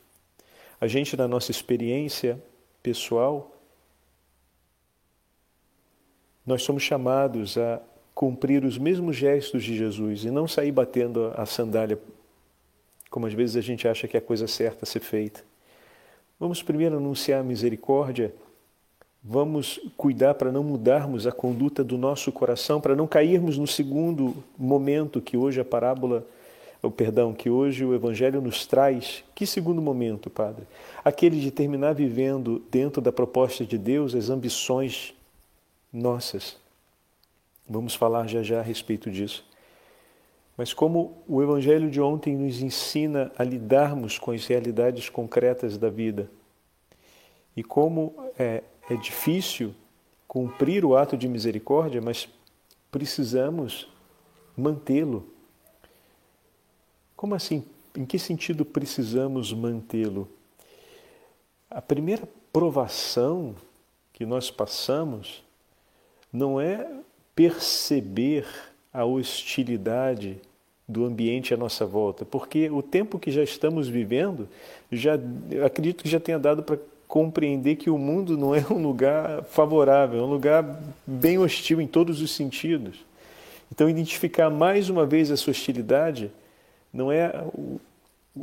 A 0.80 0.86
gente, 0.86 1.16
na 1.16 1.28
nossa 1.28 1.50
experiência 1.50 2.42
pessoal, 2.82 3.54
nós 6.46 6.62
somos 6.62 6.82
chamados 6.82 7.58
a 7.58 7.80
cumprir 8.14 8.64
os 8.64 8.78
mesmos 8.78 9.16
gestos 9.16 9.62
de 9.62 9.76
Jesus 9.76 10.24
e 10.24 10.30
não 10.30 10.48
sair 10.48 10.72
batendo 10.72 11.32
a 11.36 11.44
sandália, 11.44 11.98
como 13.10 13.26
às 13.26 13.34
vezes 13.34 13.56
a 13.56 13.60
gente 13.60 13.86
acha 13.86 14.08
que 14.08 14.16
é 14.16 14.18
a 14.18 14.22
coisa 14.22 14.46
certa 14.46 14.84
a 14.84 14.86
ser 14.86 15.00
feita. 15.00 15.44
Vamos 16.40 16.62
primeiro 16.62 16.96
anunciar 16.96 17.40
a 17.40 17.44
misericórdia, 17.44 18.34
vamos 19.22 19.80
cuidar 19.96 20.34
para 20.34 20.50
não 20.50 20.62
mudarmos 20.62 21.26
a 21.26 21.32
conduta 21.32 21.84
do 21.84 21.98
nosso 21.98 22.32
coração, 22.32 22.80
para 22.80 22.96
não 22.96 23.06
cairmos 23.06 23.58
no 23.58 23.66
segundo 23.66 24.42
momento 24.56 25.20
que 25.20 25.36
hoje 25.36 25.60
a 25.60 25.64
parábola, 25.64 26.26
o 26.82 26.90
perdão, 26.90 27.32
que 27.32 27.50
hoje 27.50 27.84
o 27.84 27.94
evangelho 27.94 28.40
nos 28.40 28.66
traz. 28.66 29.24
Que 29.34 29.46
segundo 29.46 29.82
momento, 29.82 30.30
Padre? 30.30 30.66
Aquele 31.04 31.40
de 31.40 31.50
terminar 31.50 31.94
vivendo 31.94 32.62
dentro 32.70 33.02
da 33.02 33.10
proposta 33.10 33.64
de 33.64 33.76
Deus 33.76 34.14
as 34.14 34.30
ambições 34.30 35.14
nossas. 35.92 36.56
Vamos 37.68 37.94
falar 37.94 38.26
já 38.26 38.42
já 38.42 38.60
a 38.60 38.62
respeito 38.62 39.10
disso. 39.10 39.44
Mas 40.56 40.72
como 40.72 41.22
o 41.28 41.42
Evangelho 41.42 41.90
de 41.90 42.00
ontem 42.00 42.36
nos 42.36 42.60
ensina 42.60 43.30
a 43.38 43.44
lidarmos 43.44 44.18
com 44.18 44.32
as 44.32 44.46
realidades 44.46 45.08
concretas 45.08 45.78
da 45.78 45.88
vida 45.88 46.28
e 47.56 47.62
como 47.62 48.14
é, 48.38 48.62
é 48.90 48.96
difícil 48.96 49.74
cumprir 50.26 50.84
o 50.84 50.96
ato 50.96 51.16
de 51.16 51.28
misericórdia, 51.28 52.00
mas 52.00 52.28
precisamos 52.90 53.88
mantê-lo. 54.56 55.26
Como 57.18 57.34
assim? 57.34 57.64
Em 57.96 58.04
que 58.04 58.16
sentido 58.16 58.64
precisamos 58.64 59.52
mantê-lo? 59.52 60.28
A 61.68 61.82
primeira 61.82 62.22
provação 62.52 63.56
que 64.12 64.24
nós 64.24 64.52
passamos 64.52 65.42
não 66.32 66.60
é 66.60 66.88
perceber 67.34 68.46
a 68.94 69.04
hostilidade 69.04 70.38
do 70.88 71.04
ambiente 71.04 71.52
à 71.52 71.56
nossa 71.56 71.84
volta, 71.84 72.24
porque 72.24 72.70
o 72.70 72.82
tempo 72.82 73.18
que 73.18 73.32
já 73.32 73.42
estamos 73.42 73.88
vivendo, 73.88 74.48
já 74.92 75.18
acredito 75.66 76.04
que 76.04 76.08
já 76.08 76.20
tenha 76.20 76.38
dado 76.38 76.62
para 76.62 76.78
compreender 77.08 77.74
que 77.74 77.90
o 77.90 77.98
mundo 77.98 78.38
não 78.38 78.54
é 78.54 78.64
um 78.70 78.80
lugar 78.80 79.42
favorável, 79.42 80.20
é 80.20 80.22
um 80.22 80.30
lugar 80.30 80.80
bem 81.04 81.36
hostil 81.36 81.80
em 81.80 81.86
todos 81.88 82.22
os 82.22 82.30
sentidos. 82.30 83.04
Então, 83.72 83.90
identificar 83.90 84.50
mais 84.50 84.88
uma 84.88 85.04
vez 85.04 85.32
essa 85.32 85.50
hostilidade 85.50 86.30
não 86.92 87.10
é 87.12 87.30
o, 87.54 87.80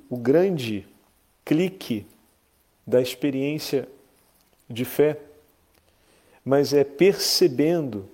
o 0.10 0.18
grande 0.18 0.86
clique 1.44 2.06
da 2.86 3.02
experiência 3.02 3.88
de 4.70 4.86
fé, 4.86 5.20
mas 6.44 6.74
é 6.74 6.84
percebendo 6.84 8.08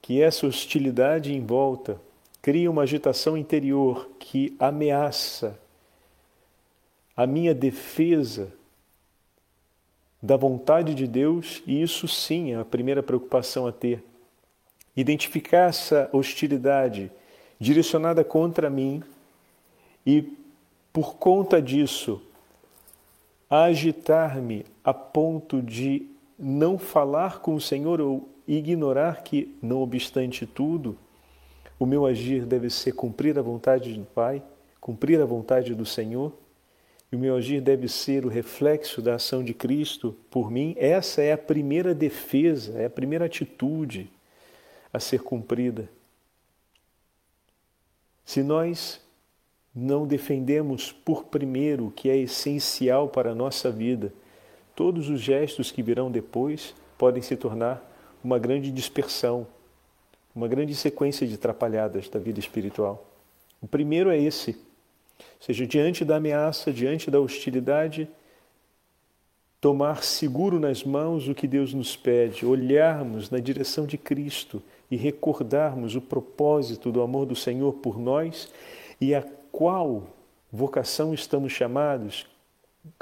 que 0.00 0.22
essa 0.22 0.46
hostilidade 0.46 1.34
em 1.34 1.44
volta 1.44 2.00
cria 2.40 2.70
uma 2.70 2.82
agitação 2.82 3.36
interior 3.36 4.08
que 4.20 4.54
ameaça 4.58 5.58
a 7.16 7.26
minha 7.26 7.54
defesa 7.54 8.52
da 10.22 10.36
vontade 10.36 10.94
de 10.94 11.06
Deus, 11.06 11.62
e 11.66 11.82
isso 11.82 12.06
sim 12.06 12.52
é 12.52 12.56
a 12.56 12.64
primeira 12.64 13.02
preocupação 13.02 13.66
a 13.66 13.72
ter. 13.72 14.02
Identificar 14.96 15.68
essa 15.68 16.08
hostilidade 16.12 17.10
direcionada 17.58 18.22
contra 18.22 18.70
mim 18.70 19.02
e, 20.06 20.32
por 20.92 21.16
conta 21.16 21.60
disso, 21.60 22.22
agitar-me 23.50 24.64
a 24.84 24.94
ponto 24.94 25.60
de 25.60 26.06
não 26.38 26.78
falar 26.78 27.40
com 27.40 27.54
o 27.54 27.60
Senhor 27.60 28.00
ou 28.00 28.28
ignorar 28.46 29.22
que, 29.22 29.56
não 29.60 29.82
obstante 29.82 30.46
tudo, 30.46 30.96
o 31.78 31.84
meu 31.84 32.06
agir 32.06 32.46
deve 32.46 32.70
ser 32.70 32.92
cumprir 32.92 33.38
a 33.38 33.42
vontade 33.42 33.92
do 33.92 34.04
Pai, 34.04 34.42
cumprir 34.80 35.20
a 35.20 35.26
vontade 35.26 35.74
do 35.74 35.84
Senhor, 35.84 36.32
e 37.10 37.16
o 37.16 37.18
meu 37.18 37.36
agir 37.36 37.60
deve 37.60 37.88
ser 37.88 38.24
o 38.24 38.28
reflexo 38.28 39.02
da 39.02 39.16
ação 39.16 39.42
de 39.42 39.54
Cristo 39.54 40.16
por 40.30 40.50
mim. 40.50 40.74
Essa 40.78 41.22
é 41.22 41.32
a 41.32 41.38
primeira 41.38 41.94
defesa, 41.94 42.78
é 42.78 42.86
a 42.86 42.90
primeira 42.90 43.26
atitude 43.26 44.10
a 44.92 44.98
ser 44.98 45.22
cumprida. 45.22 45.88
Se 48.24 48.42
nós 48.42 49.00
não 49.76 50.06
defendemos 50.06 50.90
por 50.90 51.24
primeiro 51.24 51.88
o 51.88 51.90
que 51.90 52.08
é 52.08 52.16
essencial 52.16 53.08
para 53.08 53.32
a 53.32 53.34
nossa 53.34 53.70
vida, 53.70 54.10
todos 54.74 55.10
os 55.10 55.20
gestos 55.20 55.70
que 55.70 55.82
virão 55.82 56.10
depois 56.10 56.74
podem 56.96 57.22
se 57.22 57.36
tornar 57.36 57.84
uma 58.24 58.38
grande 58.38 58.70
dispersão, 58.70 59.46
uma 60.34 60.48
grande 60.48 60.74
sequência 60.74 61.26
de 61.26 61.34
atrapalhadas 61.34 62.08
da 62.08 62.18
vida 62.18 62.40
espiritual. 62.40 63.06
O 63.60 63.68
primeiro 63.68 64.08
é 64.08 64.18
esse, 64.18 64.52
ou 64.52 65.26
seja, 65.40 65.66
diante 65.66 66.06
da 66.06 66.16
ameaça, 66.16 66.72
diante 66.72 67.10
da 67.10 67.20
hostilidade, 67.20 68.08
tomar 69.60 70.02
seguro 70.02 70.58
nas 70.58 70.84
mãos 70.84 71.28
o 71.28 71.34
que 71.34 71.46
Deus 71.46 71.74
nos 71.74 71.96
pede, 71.96 72.46
olharmos 72.46 73.28
na 73.28 73.38
direção 73.38 73.86
de 73.86 73.98
Cristo 73.98 74.62
e 74.90 74.96
recordarmos 74.96 75.94
o 75.94 76.00
propósito 76.00 76.90
do 76.90 77.02
amor 77.02 77.26
do 77.26 77.36
Senhor 77.36 77.74
por 77.74 77.98
nós 77.98 78.50
e 79.00 79.14
a 79.14 79.22
qual 79.56 80.08
vocação 80.52 81.14
estamos 81.14 81.50
chamados, 81.50 82.26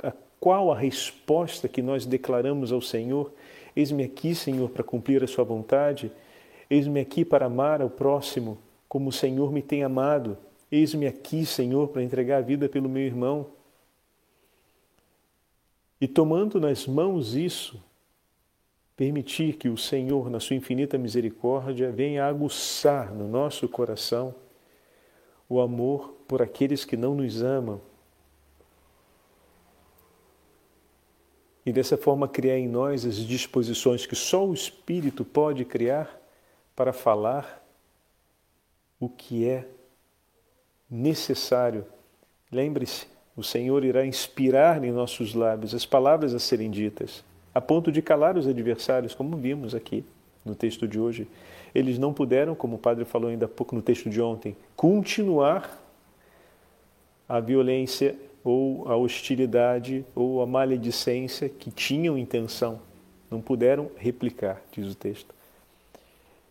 a 0.00 0.12
qual 0.38 0.70
a 0.70 0.78
resposta 0.78 1.66
que 1.66 1.82
nós 1.82 2.06
declaramos 2.06 2.70
ao 2.70 2.80
Senhor 2.80 3.32
Eis-me 3.76 4.04
aqui, 4.04 4.34
Senhor, 4.34 4.70
para 4.70 4.84
cumprir 4.84 5.22
a 5.24 5.26
Sua 5.26 5.44
vontade. 5.44 6.12
Eis-me 6.70 7.00
aqui 7.00 7.24
para 7.24 7.46
amar 7.46 7.82
ao 7.82 7.90
próximo 7.90 8.58
como 8.88 9.08
o 9.08 9.12
Senhor 9.12 9.52
me 9.52 9.60
tem 9.60 9.82
amado. 9.82 10.38
Eis-me 10.70 11.06
aqui, 11.06 11.44
Senhor, 11.44 11.88
para 11.88 12.02
entregar 12.02 12.38
a 12.38 12.40
vida 12.40 12.68
pelo 12.68 12.88
meu 12.88 13.02
irmão. 13.02 13.46
E 16.00 16.06
tomando 16.06 16.60
nas 16.60 16.86
mãos 16.86 17.34
isso, 17.34 17.82
permitir 18.96 19.56
que 19.56 19.68
o 19.68 19.76
Senhor, 19.76 20.30
na 20.30 20.38
sua 20.38 20.54
infinita 20.54 20.96
misericórdia, 20.96 21.90
venha 21.90 22.26
aguçar 22.26 23.12
no 23.12 23.26
nosso 23.26 23.68
coração 23.68 24.34
o 25.48 25.60
amor 25.60 26.13
por 26.26 26.42
aqueles 26.42 26.84
que 26.84 26.96
não 26.96 27.14
nos 27.14 27.42
amam. 27.42 27.80
E 31.66 31.72
dessa 31.72 31.96
forma 31.96 32.28
criar 32.28 32.58
em 32.58 32.68
nós 32.68 33.06
as 33.06 33.16
disposições 33.16 34.04
que 34.04 34.14
só 34.14 34.46
o 34.46 34.52
Espírito 34.52 35.24
pode 35.24 35.64
criar 35.64 36.20
para 36.76 36.92
falar 36.92 37.64
o 39.00 39.08
que 39.08 39.48
é 39.48 39.66
necessário. 40.90 41.86
Lembre-se, 42.52 43.06
o 43.36 43.42
Senhor 43.42 43.84
irá 43.84 44.04
inspirar 44.04 44.84
em 44.84 44.92
nossos 44.92 45.34
lábios 45.34 45.74
as 45.74 45.86
palavras 45.86 46.34
a 46.34 46.38
serem 46.38 46.70
ditas 46.70 47.24
a 47.54 47.60
ponto 47.60 47.92
de 47.92 48.02
calar 48.02 48.36
os 48.36 48.48
adversários, 48.48 49.14
como 49.14 49.36
vimos 49.36 49.74
aqui 49.74 50.04
no 50.44 50.54
texto 50.54 50.88
de 50.88 50.98
hoje. 50.98 51.28
Eles 51.72 51.98
não 51.98 52.12
puderam, 52.12 52.54
como 52.54 52.76
o 52.76 52.78
padre 52.78 53.04
falou 53.04 53.30
ainda 53.30 53.46
há 53.46 53.48
pouco 53.48 53.76
no 53.76 53.82
texto 53.82 54.10
de 54.10 54.20
ontem, 54.20 54.56
continuar 54.74 55.80
a 57.28 57.40
violência 57.40 58.16
ou 58.42 58.86
a 58.88 58.96
hostilidade 58.96 60.04
ou 60.14 60.42
a 60.42 60.46
maledicência 60.46 61.48
que 61.48 61.70
tinham 61.70 62.18
intenção. 62.18 62.80
Não 63.30 63.40
puderam 63.40 63.90
replicar, 63.96 64.62
diz 64.70 64.92
o 64.92 64.94
texto. 64.94 65.34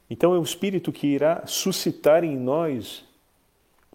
Então 0.10 0.34
é 0.34 0.38
o 0.38 0.44
Espírito 0.44 0.92
que 0.92 1.08
irá 1.08 1.46
suscitar 1.46 2.24
em 2.24 2.36
nós, 2.36 3.04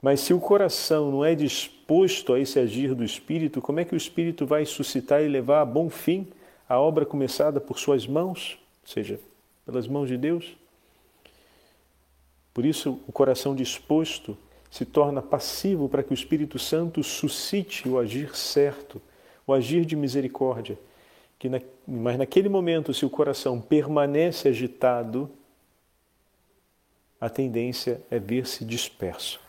mas 0.01 0.21
se 0.21 0.33
o 0.33 0.41
coração 0.41 1.11
não 1.11 1.25
é 1.25 1.35
disposto 1.35 2.33
a 2.33 2.41
esse 2.41 2.59
agir 2.59 2.95
do 2.95 3.05
Espírito, 3.05 3.61
como 3.61 3.81
é 3.81 3.85
que 3.85 3.95
o 3.95 3.97
Espírito 3.97 4.47
vai 4.47 4.65
suscitar 4.65 5.23
e 5.23 5.29
levar 5.29 5.61
a 5.61 5.65
bom 5.65 5.91
fim 5.91 6.27
a 6.69 6.79
obra 6.79 7.05
começada 7.05 7.61
por 7.61 7.79
suas 7.79 8.07
mãos, 8.07 8.59
ou 8.83 8.89
seja, 8.89 9.21
pelas 9.65 9.89
mãos 9.89 10.09
de 10.09 10.17
Deus. 10.17 10.57
Por 12.53 12.65
isso, 12.65 13.01
o 13.07 13.13
coração 13.13 13.55
disposto 13.55 14.37
se 14.71 14.85
torna 14.85 15.23
passivo 15.23 15.89
para 15.89 16.03
que 16.03 16.13
o 16.13 16.15
Espírito 16.15 16.59
Santo 16.59 17.03
suscite 17.03 17.89
o 17.89 17.99
agir 17.99 18.37
certo, 18.37 19.01
o 19.47 19.53
agir 19.53 19.85
de 19.85 19.97
misericórdia. 19.97 20.79
Que 21.39 21.49
na, 21.49 21.61
mas 21.87 22.19
naquele 22.19 22.49
momento, 22.49 22.93
se 22.93 23.07
o 23.07 23.11
coração 23.11 23.61
permanece 23.61 24.49
agitado, 24.49 25.31
a 27.21 27.29
tendência 27.31 28.03
é 28.11 28.19
ver-se 28.19 28.65
disperso. 28.65 29.41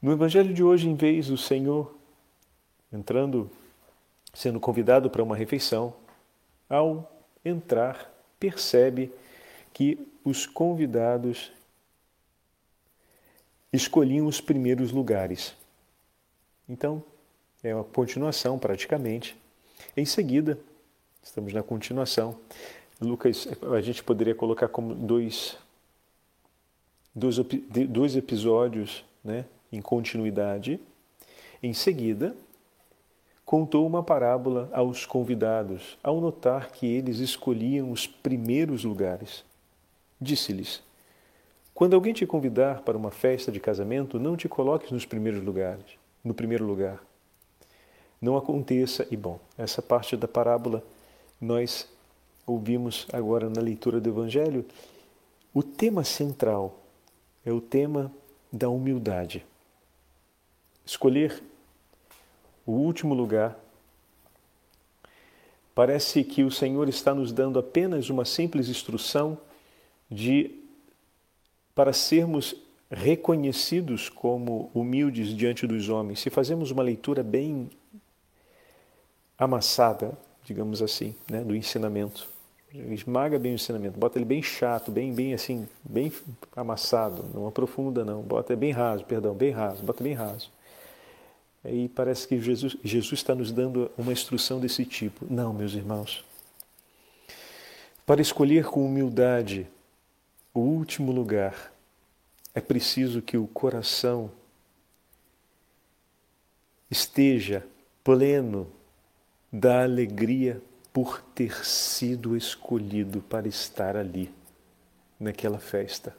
No 0.00 0.12
Evangelho 0.12 0.52
de 0.52 0.62
hoje, 0.62 0.88
em 0.88 0.94
vez 0.94 1.28
do 1.28 1.38
Senhor 1.38 1.94
entrando 2.92 3.50
sendo 4.34 4.60
convidado 4.60 5.10
para 5.10 5.22
uma 5.22 5.36
refeição, 5.36 5.94
ao 6.68 7.10
entrar, 7.44 8.10
percebe 8.38 9.12
que 9.72 9.98
os 10.24 10.46
convidados 10.46 11.52
escolhiam 13.72 14.26
os 14.26 14.40
primeiros 14.40 14.92
lugares. 14.92 15.54
Então, 16.68 17.02
é 17.62 17.74
uma 17.74 17.84
continuação 17.84 18.58
praticamente. 18.58 19.36
Em 19.96 20.04
seguida, 20.04 20.58
estamos 21.22 21.52
na 21.52 21.62
continuação. 21.62 22.38
Lucas, 23.00 23.48
a 23.74 23.80
gente 23.80 24.02
poderia 24.02 24.34
colocar 24.34 24.68
como 24.68 24.94
dois, 24.94 25.56
dois, 27.14 27.36
dois 27.88 28.16
episódios 28.16 29.04
né, 29.24 29.44
em 29.72 29.80
continuidade. 29.80 30.78
Em 31.62 31.72
seguida, 31.72 32.34
contou 33.44 33.86
uma 33.86 34.02
parábola 34.02 34.68
aos 34.72 35.06
convidados, 35.06 35.98
ao 36.02 36.20
notar 36.20 36.70
que 36.70 36.86
eles 36.86 37.18
escolhiam 37.18 37.90
os 37.90 38.06
primeiros 38.06 38.84
lugares. 38.84 39.44
Disse-lhes: 40.20 40.82
Quando 41.74 41.94
alguém 41.94 42.12
te 42.12 42.26
convidar 42.26 42.82
para 42.82 42.96
uma 42.96 43.10
festa 43.10 43.50
de 43.50 43.58
casamento, 43.58 44.18
não 44.18 44.36
te 44.36 44.48
coloques 44.48 44.90
nos 44.90 45.06
primeiros 45.06 45.42
lugares, 45.42 45.84
no 46.22 46.34
primeiro 46.34 46.64
lugar. 46.64 47.02
Não 48.20 48.36
aconteça, 48.36 49.06
e 49.10 49.16
bom, 49.16 49.40
essa 49.56 49.80
parte 49.82 50.16
da 50.16 50.28
parábola 50.28 50.84
nós 51.40 51.88
ouvimos 52.46 53.06
agora 53.12 53.48
na 53.48 53.60
leitura 53.60 54.00
do 54.00 54.08
Evangelho. 54.08 54.64
O 55.52 55.62
tema 55.62 56.04
central 56.04 56.78
é 57.44 57.50
o 57.50 57.60
tema 57.60 58.12
da 58.52 58.68
humildade. 58.68 59.44
Escolher 60.84 61.42
o 62.66 62.72
último 62.72 63.14
lugar, 63.14 63.58
parece 65.74 66.22
que 66.22 66.44
o 66.44 66.50
Senhor 66.50 66.88
está 66.88 67.14
nos 67.14 67.32
dando 67.32 67.58
apenas 67.58 68.08
uma 68.08 68.24
simples 68.24 68.68
instrução 68.68 69.38
de 70.08 70.61
para 71.74 71.92
sermos 71.92 72.54
reconhecidos 72.90 74.08
como 74.08 74.70
humildes 74.74 75.28
diante 75.28 75.66
dos 75.66 75.88
homens. 75.88 76.20
Se 76.20 76.28
fazemos 76.28 76.70
uma 76.70 76.82
leitura 76.82 77.22
bem 77.22 77.70
amassada, 79.38 80.12
digamos 80.44 80.82
assim, 80.82 81.14
né, 81.30 81.42
do 81.42 81.56
ensinamento, 81.56 82.28
esmaga 82.72 83.38
bem 83.38 83.52
o 83.52 83.54
ensinamento, 83.54 83.98
bota 83.98 84.18
ele 84.18 84.24
bem 84.24 84.42
chato, 84.42 84.90
bem 84.90 85.12
bem 85.12 85.34
assim, 85.34 85.66
bem 85.82 86.12
amassado, 86.54 87.24
não 87.34 87.46
aprofunda 87.46 88.04
não, 88.04 88.22
bota 88.22 88.54
bem 88.54 88.72
raso, 88.72 89.04
perdão, 89.04 89.34
bem 89.34 89.50
raso, 89.50 89.82
bota 89.82 90.04
bem 90.04 90.14
raso. 90.14 90.50
E 91.64 91.88
parece 91.88 92.26
que 92.26 92.40
Jesus, 92.40 92.76
Jesus 92.82 93.12
está 93.12 93.34
nos 93.34 93.52
dando 93.52 93.90
uma 93.96 94.12
instrução 94.12 94.58
desse 94.58 94.84
tipo. 94.84 95.24
Não, 95.30 95.52
meus 95.52 95.74
irmãos. 95.74 96.24
Para 98.04 98.20
escolher 98.20 98.64
com 98.64 98.84
humildade 98.84 99.68
o 100.54 100.60
último 100.60 101.12
lugar, 101.12 101.72
é 102.54 102.60
preciso 102.60 103.22
que 103.22 103.36
o 103.36 103.46
coração 103.46 104.30
esteja 106.90 107.66
pleno 108.04 108.70
da 109.50 109.82
alegria 109.82 110.60
por 110.92 111.22
ter 111.34 111.64
sido 111.64 112.36
escolhido 112.36 113.22
para 113.22 113.48
estar 113.48 113.96
ali, 113.96 114.30
naquela 115.18 115.58
festa, 115.58 116.14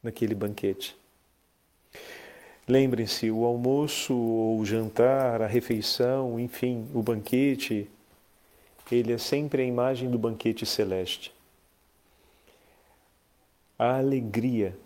naquele 0.00 0.34
banquete. 0.34 0.96
Lembrem-se, 2.68 3.30
o 3.30 3.44
almoço, 3.44 4.14
o 4.14 4.62
jantar, 4.64 5.42
a 5.42 5.46
refeição, 5.46 6.38
enfim, 6.38 6.86
o 6.94 7.02
banquete, 7.02 7.90
ele 8.92 9.12
é 9.12 9.18
sempre 9.18 9.62
a 9.62 9.64
imagem 9.64 10.08
do 10.08 10.18
banquete 10.18 10.64
celeste. 10.64 11.32
A 13.78 13.98
alegria 13.98 14.76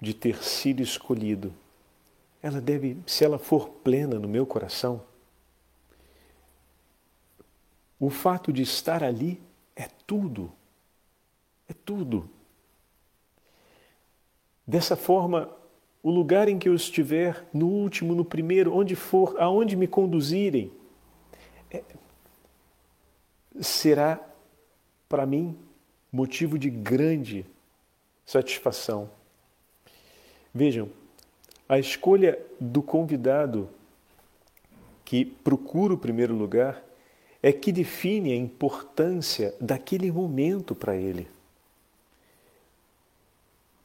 de 0.00 0.12
ter 0.12 0.42
sido 0.42 0.82
escolhido, 0.82 1.52
ela 2.42 2.60
deve, 2.60 2.98
se 3.06 3.24
ela 3.24 3.38
for 3.38 3.68
plena 3.68 4.18
no 4.18 4.28
meu 4.28 4.44
coração, 4.44 5.02
o 7.98 8.08
fato 8.08 8.52
de 8.52 8.62
estar 8.62 9.04
ali 9.04 9.40
é 9.76 9.86
tudo. 10.06 10.50
É 11.68 11.74
tudo. 11.74 12.28
Dessa 14.66 14.96
forma, 14.96 15.54
o 16.02 16.10
lugar 16.10 16.48
em 16.48 16.58
que 16.58 16.68
eu 16.68 16.74
estiver, 16.74 17.46
no 17.52 17.66
último, 17.66 18.14
no 18.14 18.24
primeiro, 18.24 18.74
onde 18.74 18.96
for, 18.96 19.38
aonde 19.38 19.76
me 19.76 19.86
conduzirem, 19.86 20.72
é, 21.70 21.84
será 23.60 24.18
para 25.08 25.26
mim 25.26 25.58
motivo 26.10 26.58
de 26.58 26.70
grande 26.70 27.44
satisfação. 28.30 29.10
Vejam, 30.54 30.88
a 31.68 31.80
escolha 31.80 32.38
do 32.60 32.80
convidado 32.80 33.68
que 35.04 35.24
procura 35.24 35.94
o 35.94 35.98
primeiro 35.98 36.32
lugar 36.32 36.80
é 37.42 37.50
que 37.52 37.72
define 37.72 38.32
a 38.32 38.36
importância 38.36 39.52
daquele 39.60 40.12
momento 40.12 40.76
para 40.76 40.94
ele. 40.94 41.26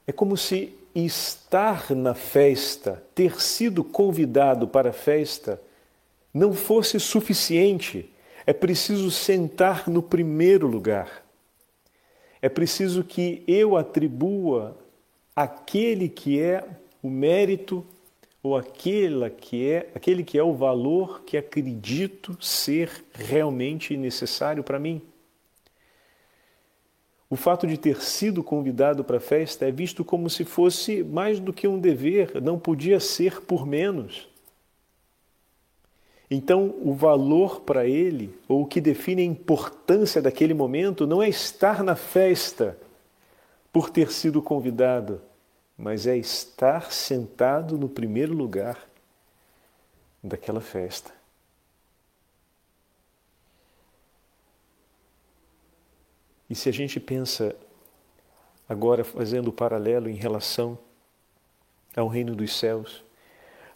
É 0.05 0.11
como 0.11 0.37
se 0.37 0.77
estar 0.93 1.89
na 1.95 2.13
festa, 2.13 3.03
ter 3.15 3.41
sido 3.41 3.83
convidado 3.83 4.67
para 4.67 4.91
a 4.91 4.93
festa, 4.93 5.59
não 6.31 6.53
fosse 6.53 6.99
suficiente. 6.99 8.13
É 8.45 8.53
preciso 8.53 9.09
sentar 9.09 9.89
no 9.89 10.03
primeiro 10.03 10.67
lugar. 10.67 11.24
É 12.45 12.49
preciso 12.49 13.03
que 13.03 13.41
eu 13.47 13.75
atribua 13.75 14.77
aquele 15.35 16.07
que 16.07 16.39
é 16.39 16.63
o 17.01 17.09
mérito, 17.09 17.83
ou 18.43 18.55
aquela 18.55 19.31
que 19.31 19.67
é, 19.67 19.89
aquele 19.95 20.23
que 20.23 20.37
é 20.37 20.43
o 20.43 20.53
valor 20.53 21.23
que 21.23 21.37
acredito 21.37 22.37
ser 22.39 23.03
realmente 23.15 23.97
necessário 23.97 24.63
para 24.63 24.77
mim. 24.77 25.01
O 27.31 27.35
fato 27.35 27.65
de 27.65 27.79
ter 27.79 27.99
sido 28.03 28.43
convidado 28.43 29.03
para 29.03 29.17
a 29.17 29.19
festa 29.19 29.65
é 29.65 29.71
visto 29.71 30.05
como 30.05 30.29
se 30.29 30.45
fosse 30.45 31.03
mais 31.03 31.39
do 31.39 31.51
que 31.51 31.67
um 31.67 31.79
dever, 31.79 32.39
não 32.43 32.59
podia 32.59 32.99
ser 32.99 33.41
por 33.41 33.65
menos. 33.65 34.29
Então, 36.29 36.73
o 36.81 36.93
valor 36.93 37.61
para 37.61 37.85
ele, 37.85 38.37
ou 38.47 38.63
o 38.63 38.65
que 38.65 38.81
define 38.81 39.21
a 39.21 39.25
importância 39.25 40.21
daquele 40.21 40.53
momento, 40.53 41.05
não 41.05 41.21
é 41.21 41.29
estar 41.29 41.83
na 41.83 41.95
festa 41.95 42.77
por 43.71 43.89
ter 43.89 44.11
sido 44.11 44.41
convidado, 44.41 45.21
mas 45.77 46.07
é 46.07 46.17
estar 46.17 46.91
sentado 46.91 47.77
no 47.77 47.87
primeiro 47.87 48.33
lugar 48.33 48.79
daquela 50.23 50.61
festa. 50.61 51.13
E 56.49 56.55
se 56.55 56.69
a 56.69 56.71
gente 56.71 56.99
pensa 56.99 57.55
agora 58.67 59.03
fazendo 59.03 59.49
o 59.49 59.53
paralelo 59.53 60.09
em 60.09 60.15
relação 60.15 60.77
ao 61.95 62.07
reino 62.07 62.35
dos 62.35 62.57
céus, 62.57 63.03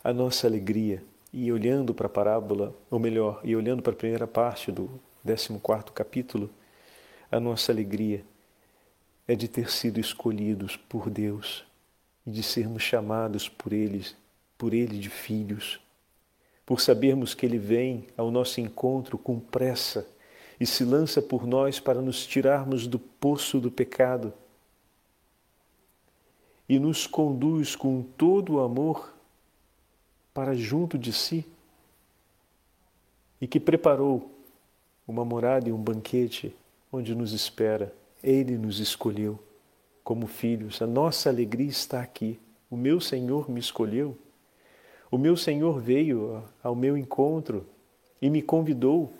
a 0.03 0.13
nossa 0.13 0.47
alegria 0.47 1.03
e 1.31 1.51
olhando 1.51 1.93
para 1.93 2.07
a 2.07 2.09
parábola, 2.09 2.73
ou 2.89 2.99
melhor, 2.99 3.41
e 3.43 3.55
olhando 3.55 3.81
para 3.81 3.93
a 3.93 3.95
primeira 3.95 4.27
parte 4.27 4.71
do 4.71 4.89
14 5.25 5.59
capítulo, 5.93 6.49
a 7.31 7.39
nossa 7.39 7.71
alegria 7.71 8.25
é 9.27 9.35
de 9.35 9.47
ter 9.47 9.69
sido 9.69 9.99
escolhidos 9.99 10.75
por 10.75 11.09
Deus 11.09 11.63
e 12.25 12.31
de 12.31 12.41
sermos 12.41 12.81
chamados 12.81 13.47
por 13.47 13.71
eles, 13.71 14.15
por 14.57 14.73
ele 14.73 14.97
de 14.97 15.09
filhos, 15.09 15.79
por 16.65 16.81
sabermos 16.81 17.35
que 17.35 17.45
ele 17.45 17.59
vem 17.59 18.07
ao 18.17 18.31
nosso 18.31 18.59
encontro 18.59 19.17
com 19.17 19.39
pressa 19.39 20.07
e 20.59 20.65
se 20.65 20.83
lança 20.83 21.21
por 21.21 21.45
nós 21.45 21.79
para 21.79 22.01
nos 22.01 22.25
tirarmos 22.25 22.87
do 22.87 22.97
poço 22.97 23.59
do 23.59 23.71
pecado 23.71 24.33
e 26.67 26.77
nos 26.79 27.07
conduz 27.07 27.75
com 27.75 28.03
todo 28.03 28.55
o 28.55 28.59
amor 28.59 29.13
para 30.39 30.55
junto 30.55 30.97
de 30.97 31.11
si 31.11 31.45
e 33.41 33.45
que 33.45 33.59
preparou 33.59 34.31
uma 35.05 35.25
morada 35.25 35.67
e 35.67 35.73
um 35.73 35.83
banquete 35.83 36.55
onde 36.89 37.13
nos 37.13 37.33
espera. 37.33 37.93
Ele 38.23 38.57
nos 38.57 38.79
escolheu 38.79 39.37
como 40.01 40.27
filhos. 40.27 40.81
A 40.81 40.87
nossa 40.87 41.27
alegria 41.27 41.67
está 41.67 41.99
aqui. 41.99 42.39
O 42.71 42.77
meu 42.77 43.01
Senhor 43.01 43.51
me 43.51 43.59
escolheu. 43.59 44.17
O 45.11 45.17
meu 45.17 45.35
Senhor 45.35 45.81
veio 45.81 46.41
ao 46.63 46.73
meu 46.73 46.97
encontro 46.97 47.65
e 48.21 48.29
me 48.29 48.41
convidou 48.41 49.11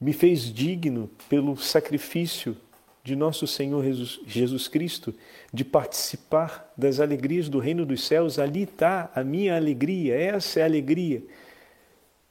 me 0.00 0.12
fez 0.12 0.52
digno 0.52 1.08
pelo 1.28 1.56
sacrifício 1.56 2.56
de 3.04 3.14
nosso 3.14 3.46
Senhor 3.46 3.84
Jesus 4.26 4.66
Cristo 4.66 5.14
de 5.52 5.64
participar 5.64 6.72
das 6.76 6.98
alegrias 6.98 7.48
do 7.48 7.60
reino 7.60 7.86
dos 7.86 8.04
céus. 8.04 8.38
Ali 8.38 8.62
está 8.62 9.12
a 9.14 9.22
minha 9.22 9.54
alegria, 9.54 10.16
essa 10.16 10.58
é 10.58 10.62
a 10.62 10.66
alegria. 10.66 11.22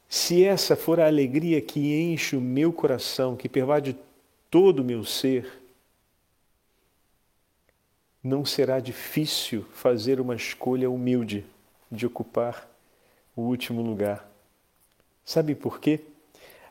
Se 0.10 0.44
essa 0.44 0.76
for 0.76 1.00
a 1.00 1.08
alegria 1.08 1.62
que 1.62 1.94
enche 1.94 2.36
o 2.36 2.42
meu 2.42 2.74
coração, 2.74 3.38
que 3.38 3.48
pervade 3.48 3.96
todo 4.52 4.80
o 4.80 4.84
meu 4.84 5.06
ser, 5.06 5.62
não 8.22 8.44
será 8.44 8.80
difícil 8.80 9.66
fazer 9.74 10.20
uma 10.20 10.36
escolha 10.36 10.90
humilde 10.90 11.46
de 11.90 12.06
ocupar 12.06 12.70
o 13.36 13.44
último 13.44 13.82
lugar. 13.82 14.30
Sabe 15.24 15.56
por 15.56 15.80
quê? 15.80 16.02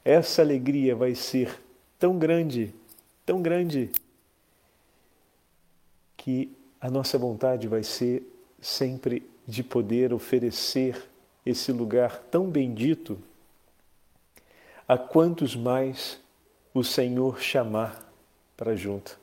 essa 0.05 0.43
alegria 0.43 0.95
vai 0.97 1.15
ser 1.15 1.61
tão 1.99 2.19
grande, 2.19 2.75
tão 3.25 3.43
grande, 3.43 3.91
que 6.17 6.51
a 6.81 6.91
nossa 6.91 7.19
vontade 7.19 7.67
vai 7.67 7.83
ser 7.83 8.23
sempre 8.61 9.29
de 9.47 9.63
poder 9.63 10.13
oferecer 10.13 11.09
esse 11.45 11.73
lugar 11.73 12.19
tão 12.31 12.49
bendito 12.49 13.19
a 14.87 14.97
quantos 14.97 15.57
mais 15.57 16.21
o 16.73 16.85
Senhor 16.85 17.41
chamar 17.41 18.09
para 18.57 18.77
junto. 18.77 19.19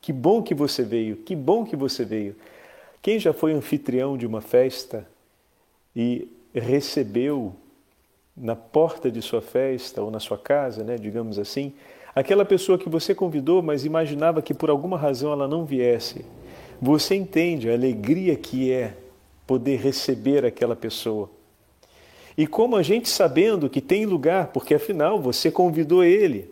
Que 0.00 0.12
bom 0.12 0.42
que 0.42 0.54
você 0.54 0.82
veio, 0.82 1.16
que 1.16 1.34
bom 1.34 1.64
que 1.64 1.76
você 1.76 2.04
veio. 2.04 2.36
Quem 3.00 3.18
já 3.18 3.32
foi 3.32 3.52
anfitrião 3.52 4.16
de 4.16 4.26
uma 4.26 4.40
festa 4.40 5.08
e 5.94 6.28
recebeu 6.54 7.54
na 8.36 8.56
porta 8.56 9.10
de 9.10 9.20
sua 9.22 9.40
festa 9.40 10.02
ou 10.02 10.10
na 10.10 10.20
sua 10.20 10.38
casa, 10.38 10.82
né, 10.82 10.96
digamos 10.96 11.38
assim, 11.38 11.74
aquela 12.14 12.44
pessoa 12.44 12.78
que 12.78 12.88
você 12.88 13.14
convidou, 13.14 13.62
mas 13.62 13.84
imaginava 13.84 14.42
que 14.42 14.54
por 14.54 14.70
alguma 14.70 14.96
razão 14.98 15.32
ela 15.32 15.48
não 15.48 15.64
viesse. 15.64 16.24
Você 16.80 17.14
entende 17.14 17.70
a 17.70 17.74
alegria 17.74 18.36
que 18.36 18.72
é 18.72 18.96
poder 19.46 19.76
receber 19.76 20.44
aquela 20.44 20.76
pessoa. 20.76 21.30
E 22.36 22.46
como 22.46 22.76
a 22.76 22.82
gente 22.82 23.08
sabendo 23.08 23.68
que 23.68 23.80
tem 23.80 24.06
lugar, 24.06 24.48
porque 24.48 24.74
afinal 24.74 25.20
você 25.20 25.50
convidou 25.50 26.02
ele, 26.02 26.51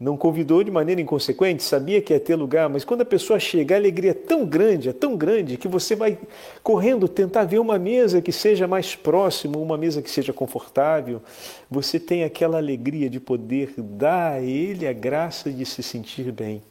não 0.00 0.16
convidou 0.16 0.62
de 0.62 0.70
maneira 0.70 1.00
inconsequente, 1.00 1.60
sabia 1.62 2.00
que 2.00 2.12
ia 2.12 2.20
ter 2.20 2.36
lugar, 2.36 2.68
mas 2.68 2.84
quando 2.84 3.00
a 3.00 3.04
pessoa 3.04 3.40
chega, 3.40 3.74
a 3.74 3.78
alegria 3.78 4.12
é 4.12 4.14
tão 4.14 4.46
grande, 4.46 4.88
é 4.88 4.92
tão 4.92 5.16
grande, 5.16 5.56
que 5.56 5.66
você 5.66 5.96
vai 5.96 6.16
correndo 6.62 7.08
tentar 7.08 7.44
ver 7.44 7.58
uma 7.58 7.80
mesa 7.80 8.22
que 8.22 8.30
seja 8.30 8.68
mais 8.68 8.94
próxima, 8.94 9.58
uma 9.58 9.76
mesa 9.76 10.00
que 10.00 10.08
seja 10.08 10.32
confortável. 10.32 11.20
Você 11.68 11.98
tem 11.98 12.22
aquela 12.22 12.58
alegria 12.58 13.10
de 13.10 13.18
poder 13.18 13.74
dar 13.76 14.34
a 14.34 14.40
ele 14.40 14.86
a 14.86 14.92
graça 14.92 15.50
de 15.50 15.66
se 15.66 15.82
sentir 15.82 16.30
bem 16.30 16.62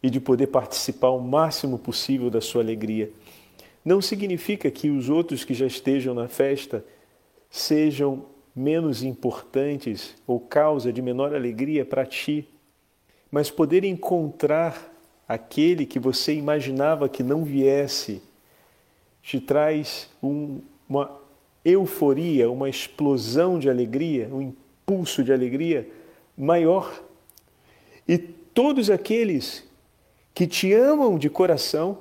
e 0.00 0.08
de 0.08 0.20
poder 0.20 0.46
participar 0.46 1.10
o 1.10 1.20
máximo 1.20 1.80
possível 1.80 2.30
da 2.30 2.40
sua 2.40 2.62
alegria. 2.62 3.10
Não 3.84 4.00
significa 4.00 4.70
que 4.70 4.88
os 4.88 5.08
outros 5.08 5.44
que 5.44 5.52
já 5.52 5.66
estejam 5.66 6.14
na 6.14 6.28
festa 6.28 6.84
sejam 7.50 8.35
menos 8.56 9.02
importantes 9.02 10.16
ou 10.26 10.40
causa 10.40 10.90
de 10.90 11.02
menor 11.02 11.34
alegria 11.34 11.84
para 11.84 12.06
ti, 12.06 12.48
mas 13.30 13.50
poder 13.50 13.84
encontrar 13.84 14.90
aquele 15.28 15.84
que 15.84 15.98
você 15.98 16.32
imaginava 16.32 17.06
que 17.06 17.22
não 17.22 17.44
viesse 17.44 18.22
te 19.22 19.40
traz 19.40 20.08
um, 20.22 20.60
uma 20.88 21.20
euforia, 21.64 22.50
uma 22.50 22.70
explosão 22.70 23.58
de 23.58 23.68
alegria, 23.68 24.28
um 24.32 24.40
impulso 24.40 25.22
de 25.22 25.32
alegria 25.32 25.86
maior. 26.38 27.02
E 28.08 28.16
todos 28.16 28.88
aqueles 28.88 29.68
que 30.32 30.46
te 30.46 30.72
amam 30.72 31.18
de 31.18 31.28
coração 31.28 31.98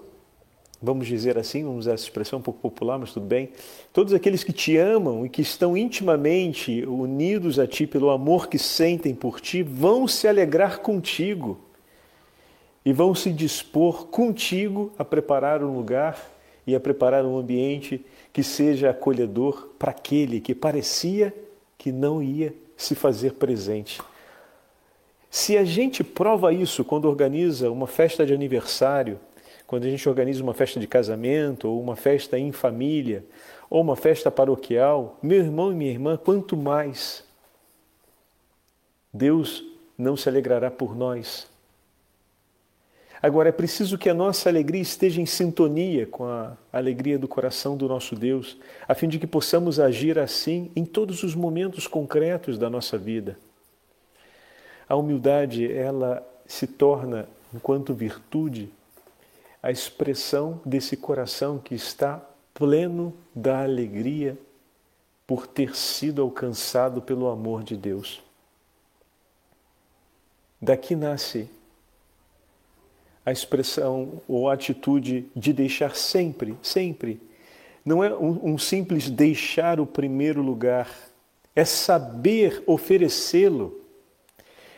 vamos 0.82 1.08
dizer 1.08 1.38
assim, 1.38 1.64
vamos 1.64 1.80
usar 1.80 1.94
essa 1.94 2.04
expressão 2.04 2.40
um 2.40 2.42
pouco 2.42 2.60
popular, 2.60 3.00
mas 3.00 3.14
tudo 3.14 3.26
bem. 3.26 3.50
Todos 3.94 4.14
aqueles 4.14 4.44
que 4.44 4.54
te 4.54 4.78
amam 4.78 5.26
e 5.26 5.30
que 5.30 5.42
estão 5.42 5.76
intimamente 5.76 6.86
unidos 6.86 7.60
a 7.60 7.66
ti 7.66 7.88
pelo 7.88 8.10
amor 8.10 8.48
que 8.48 8.60
sentem 8.60 9.16
por 9.16 9.40
ti, 9.40 9.64
vão 9.64 10.08
se 10.08 10.28
alegrar 10.28 10.80
contigo 10.80 11.60
e 12.86 12.94
vão 12.94 13.16
se 13.16 13.32
dispor 13.32 14.08
contigo 14.08 14.92
a 14.98 15.04
preparar 15.04 15.64
um 15.64 15.76
lugar 15.76 16.32
e 16.68 16.76
a 16.76 16.80
preparar 16.80 17.26
um 17.26 17.38
ambiente 17.38 18.06
que 18.32 18.44
seja 18.44 18.90
acolhedor 18.90 19.70
para 19.80 19.92
aquele 19.92 20.40
que 20.40 20.54
parecia 20.54 21.34
que 21.78 21.92
não 21.92 22.22
ia 22.22 22.54
se 22.78 22.96
fazer 22.96 23.34
presente. 23.34 24.02
Se 25.30 25.58
a 25.58 25.66
gente 25.66 26.04
prova 26.04 26.54
isso 26.54 26.84
quando 26.84 27.06
organiza 27.06 27.70
uma 27.70 27.88
festa 27.88 28.26
de 28.26 28.34
aniversário, 28.34 29.20
quando 29.68 29.86
a 29.86 29.90
gente 29.90 30.08
organiza 30.08 30.44
uma 30.44 30.54
festa 30.54 30.80
de 30.80 30.88
casamento, 30.88 31.68
ou 31.68 31.82
uma 31.82 31.96
festa 31.96 32.38
em 32.38 32.52
família, 32.52 33.24
ou 33.70 33.82
uma 33.82 33.96
festa 33.96 34.30
paroquial, 34.30 35.18
meu 35.22 35.40
irmão 35.40 35.72
e 35.72 35.76
minha 35.76 35.92
irmã, 35.92 36.18
quanto 36.18 36.56
mais 36.56 37.24
Deus 39.14 39.64
não 39.98 40.16
se 40.16 40.30
alegrará 40.30 40.70
por 40.70 40.96
nós. 40.96 41.48
Agora, 43.22 43.50
é 43.50 43.52
preciso 43.52 43.98
que 43.98 44.10
a 44.10 44.14
nossa 44.14 44.50
alegria 44.50 44.82
esteja 44.82 45.20
em 45.20 45.26
sintonia 45.26 46.06
com 46.06 46.26
a 46.26 46.56
alegria 46.72 47.18
do 47.18 47.28
coração 47.28 47.76
do 47.76 47.88
nosso 47.88 48.16
Deus, 48.16 48.58
a 48.88 48.94
fim 48.94 49.08
de 49.08 49.18
que 49.18 49.26
possamos 49.26 49.80
agir 49.80 50.20
assim 50.20 50.70
em 50.76 50.86
todos 50.86 51.24
os 51.24 51.34
momentos 51.34 51.88
concretos 51.88 52.58
da 52.60 52.70
nossa 52.70 52.98
vida. 52.98 53.36
A 54.88 54.96
humildade, 54.96 55.72
ela 55.72 56.24
se 56.46 56.68
torna, 56.68 57.28
enquanto 57.52 57.96
virtude, 57.96 58.70
a 59.66 59.72
expressão 59.72 60.62
desse 60.64 60.96
coração 60.96 61.58
que 61.58 61.74
está 61.74 62.24
pleno 62.54 63.12
da 63.34 63.64
alegria 63.64 64.38
por 65.26 65.48
ter 65.48 65.76
sido 65.76 66.22
alcançado 66.22 67.02
pelo 67.02 67.28
amor 67.28 67.64
de 67.64 67.76
Deus. 67.76 68.22
Daqui 70.62 70.96
nasce 70.96 71.50
a 73.26 73.32
expressão 73.32 74.22
ou 74.28 74.48
a 74.48 74.54
atitude 74.54 75.26
de 75.36 75.52
deixar 75.52 75.96
sempre, 75.96 76.56
sempre. 76.62 77.20
Não 77.84 78.04
é 78.04 78.16
um, 78.16 78.54
um 78.54 78.58
simples 78.60 79.10
deixar 79.10 79.80
o 79.80 79.88
primeiro 79.88 80.44
lugar, 80.44 80.96
é 81.56 81.66
saber 81.66 82.62
oferecê-lo, 82.68 83.82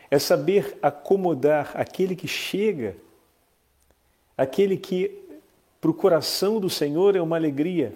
é 0.09 0.17
saber 0.17 0.77
acomodar 0.81 1.71
aquele 1.75 2.15
que 2.15 2.25
chega, 2.25 2.95
aquele 4.37 4.77
que 4.77 5.19
para 5.81 5.91
o 5.91 5.93
coração 5.93 6.59
do 6.59 6.69
Senhor 6.69 7.15
é 7.15 7.21
uma 7.21 7.35
alegria. 7.35 7.95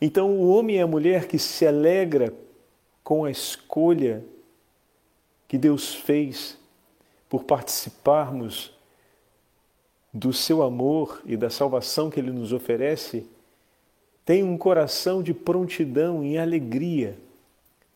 Então, 0.00 0.30
o 0.30 0.48
homem 0.50 0.76
e 0.76 0.80
a 0.80 0.86
mulher 0.86 1.26
que 1.26 1.38
se 1.38 1.66
alegra 1.66 2.32
com 3.02 3.24
a 3.24 3.30
escolha 3.30 4.22
que 5.48 5.56
Deus 5.56 5.94
fez 5.94 6.58
por 7.28 7.44
participarmos 7.44 8.72
do 10.12 10.32
seu 10.32 10.62
amor 10.62 11.22
e 11.24 11.36
da 11.36 11.50
salvação 11.50 12.10
que 12.10 12.18
ele 12.18 12.30
nos 12.30 12.52
oferece, 12.52 13.26
tem 14.24 14.42
um 14.42 14.58
coração 14.58 15.22
de 15.22 15.32
prontidão 15.32 16.24
e 16.24 16.36
alegria 16.36 17.16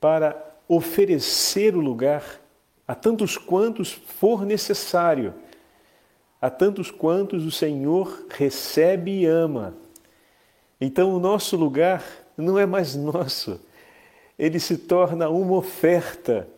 para 0.01 0.37
oferecer 0.69 1.75
o 1.75 1.81
lugar 1.81 2.41
a 2.87 2.95
tantos 2.95 3.37
quantos 3.37 3.93
for 3.93 4.45
necessário, 4.45 5.35
a 6.41 6.49
tantos 6.49 6.91
quantos 6.91 7.45
o 7.45 7.51
Senhor 7.51 8.27
recebe 8.31 9.21
e 9.21 9.27
ama. 9.27 9.75
Então 10.81 11.15
o 11.15 11.21
nosso 11.21 11.57
lugar 11.57 12.03
não 12.37 12.59
é 12.59 12.65
mais 12.65 12.97
nosso, 12.97 13.61
ele 14.39 14.59
se 14.59 14.79
torna 14.79 15.29
uma 15.29 15.57
oferta 15.57 16.49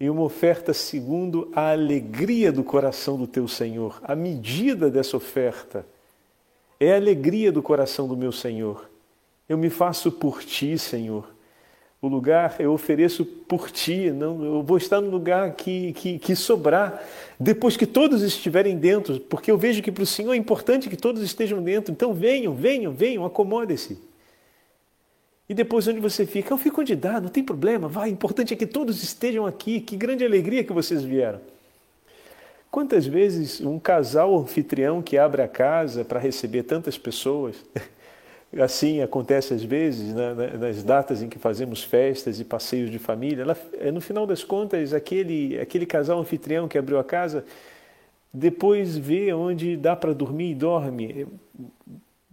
e 0.00 0.08
uma 0.08 0.22
oferta 0.22 0.72
segundo 0.72 1.50
a 1.54 1.72
alegria 1.72 2.50
do 2.50 2.64
coração 2.64 3.18
do 3.18 3.26
teu 3.26 3.46
Senhor. 3.46 4.00
A 4.02 4.16
medida 4.16 4.90
dessa 4.90 5.14
oferta 5.14 5.84
é 6.80 6.94
a 6.94 6.96
alegria 6.96 7.52
do 7.52 7.62
coração 7.62 8.08
do 8.08 8.16
meu 8.16 8.32
Senhor. 8.32 8.88
Eu 9.46 9.58
me 9.58 9.68
faço 9.68 10.10
por 10.10 10.42
ti, 10.42 10.78
Senhor. 10.78 11.28
O 12.02 12.08
lugar 12.08 12.56
eu 12.58 12.72
ofereço 12.72 13.24
por 13.24 13.70
ti, 13.70 14.10
não, 14.10 14.42
eu 14.42 14.62
vou 14.62 14.78
estar 14.78 15.02
no 15.02 15.10
lugar 15.10 15.52
que, 15.54 15.92
que, 15.92 16.18
que 16.18 16.34
sobrar, 16.34 17.04
depois 17.38 17.76
que 17.76 17.84
todos 17.84 18.22
estiverem 18.22 18.78
dentro, 18.78 19.20
porque 19.20 19.50
eu 19.50 19.58
vejo 19.58 19.82
que 19.82 19.92
para 19.92 20.02
o 20.02 20.06
Senhor 20.06 20.32
é 20.32 20.36
importante 20.36 20.88
que 20.88 20.96
todos 20.96 21.22
estejam 21.22 21.62
dentro. 21.62 21.92
Então 21.92 22.14
venham, 22.14 22.54
venham, 22.54 22.92
venham, 22.92 23.24
acomodem-se. 23.26 23.98
E 25.46 25.52
depois 25.52 25.86
onde 25.88 26.00
você 26.00 26.24
fica? 26.24 26.54
Eu 26.54 26.58
fico 26.58 26.80
onde 26.80 26.94
dá, 26.96 27.20
não 27.20 27.28
tem 27.28 27.42
problema, 27.44 27.88
vai, 27.88 28.08
o 28.08 28.12
importante 28.12 28.54
é 28.54 28.56
que 28.56 28.66
todos 28.66 29.02
estejam 29.02 29.44
aqui, 29.44 29.80
que 29.80 29.96
grande 29.96 30.24
alegria 30.24 30.64
que 30.64 30.72
vocês 30.72 31.02
vieram. 31.02 31.40
Quantas 32.70 33.04
vezes 33.04 33.60
um 33.60 33.78
casal 33.78 34.38
anfitrião 34.38 35.02
que 35.02 35.18
abre 35.18 35.42
a 35.42 35.48
casa 35.48 36.04
para 36.04 36.20
receber 36.20 36.62
tantas 36.62 36.96
pessoas, 36.96 37.56
assim 38.58 39.00
acontece 39.00 39.54
às 39.54 39.62
vezes 39.62 40.12
né, 40.12 40.34
né, 40.34 40.56
nas 40.58 40.82
datas 40.82 41.22
em 41.22 41.28
que 41.28 41.38
fazemos 41.38 41.84
festas 41.84 42.40
e 42.40 42.44
passeios 42.44 42.90
de 42.90 42.98
família, 42.98 43.42
ela, 43.42 43.56
é, 43.78 43.92
no 43.92 44.00
final 44.00 44.26
das 44.26 44.42
contas, 44.42 44.92
aquele, 44.92 45.58
aquele 45.60 45.86
casal 45.86 46.18
anfitrião 46.18 46.66
que 46.66 46.76
abriu 46.76 46.98
a 46.98 47.04
casa, 47.04 47.44
depois 48.32 48.96
vê 48.96 49.32
onde 49.32 49.76
dá 49.76 49.94
para 49.94 50.12
dormir 50.12 50.52
e 50.52 50.54
dorme. 50.54 51.26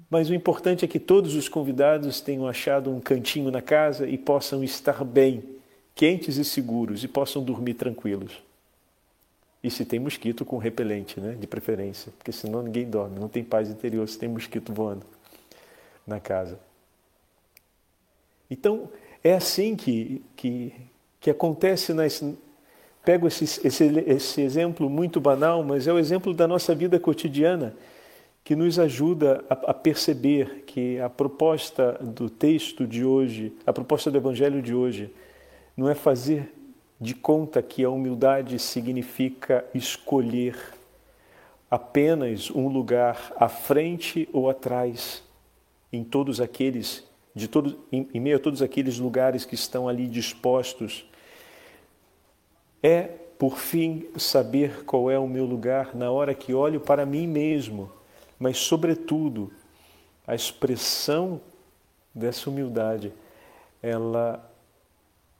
Mas 0.09 0.29
o 0.29 0.33
importante 0.33 0.85
é 0.85 0.87
que 0.87 0.99
todos 0.99 1.35
os 1.35 1.49
convidados 1.49 2.21
tenham 2.21 2.47
achado 2.47 2.89
um 2.89 2.99
cantinho 2.99 3.51
na 3.51 3.61
casa 3.61 4.07
e 4.07 4.17
possam 4.17 4.63
estar 4.63 5.03
bem, 5.03 5.43
quentes 5.93 6.37
e 6.37 6.45
seguros, 6.45 7.03
e 7.03 7.07
possam 7.07 7.43
dormir 7.43 7.73
tranquilos. 7.73 8.41
E 9.61 9.69
se 9.69 9.83
tem 9.83 9.99
mosquito, 9.99 10.45
com 10.45 10.57
repelente, 10.57 11.19
né? 11.19 11.35
de 11.37 11.45
preferência, 11.45 12.11
porque 12.17 12.31
senão 12.31 12.63
ninguém 12.63 12.89
dorme, 12.89 13.19
não 13.19 13.27
tem 13.27 13.43
paz 13.43 13.69
interior 13.69 14.07
se 14.07 14.17
tem 14.17 14.29
mosquito 14.29 14.71
voando 14.71 15.16
na 16.07 16.19
casa. 16.19 16.57
Então, 18.49 18.89
é 19.23 19.33
assim 19.33 19.75
que, 19.75 20.23
que, 20.35 20.73
que 21.19 21.29
acontece 21.29 21.93
nas. 21.93 22.23
Pego 23.03 23.27
esse, 23.27 23.43
esse, 23.65 23.85
esse 24.07 24.41
exemplo 24.41 24.89
muito 24.89 25.19
banal, 25.19 25.63
mas 25.63 25.87
é 25.87 25.93
o 25.93 25.99
exemplo 25.99 26.33
da 26.33 26.47
nossa 26.47 26.73
vida 26.73 26.99
cotidiana 26.99 27.75
que 28.43 28.55
nos 28.55 28.79
ajuda 28.79 29.43
a, 29.49 29.53
a, 29.71 29.73
perceber 29.73 30.63
que 30.65 30.99
a 31.01 31.09
proposta 31.09 31.97
do 32.01 32.29
texto 32.29 32.87
de 32.87 33.03
hoje, 33.03 33.53
a 33.65 33.73
proposta 33.73 34.09
do 34.09 34.17
Evangelho 34.17 34.61
de 34.61 34.73
hoje, 34.73 35.13
não 35.75 35.89
é 35.89 35.93
fazer 35.93 36.53
de 36.99 37.13
conta 37.13 37.61
que 37.61 37.83
a 37.83 37.89
humildade 37.89 38.57
significa 38.57 39.65
escolher 39.73 40.57
apenas 41.69 42.49
um 42.49 42.69
lugar 42.69 43.33
à 43.35 43.49
frente 43.49 44.27
ou 44.31 44.49
atrás 44.49 45.26
em 45.91 46.03
todos 46.03 46.41
aqueles 46.41 47.05
de 47.35 47.47
todos 47.47 47.75
em, 47.91 48.09
em 48.13 48.19
meio 48.19 48.37
a 48.37 48.39
todos 48.39 48.61
aqueles 48.61 48.97
lugares 48.97 49.45
que 49.45 49.53
estão 49.53 49.87
ali 49.87 50.07
dispostos. 50.07 51.05
É 52.81 53.03
por 53.37 53.59
fim 53.59 54.07
saber 54.17 54.83
qual 54.85 55.11
é 55.11 55.19
o 55.19 55.27
meu 55.27 55.45
lugar 55.45 55.95
na 55.95 56.09
hora 56.09 56.33
que 56.33 56.53
olho 56.53 56.79
para 56.79 57.05
mim 57.05 57.27
mesmo 57.27 57.91
mas, 58.39 58.57
sobretudo, 58.57 59.51
a 60.25 60.35
expressão 60.35 61.41
dessa 62.13 62.49
humildade, 62.49 63.11
ela 63.81 64.51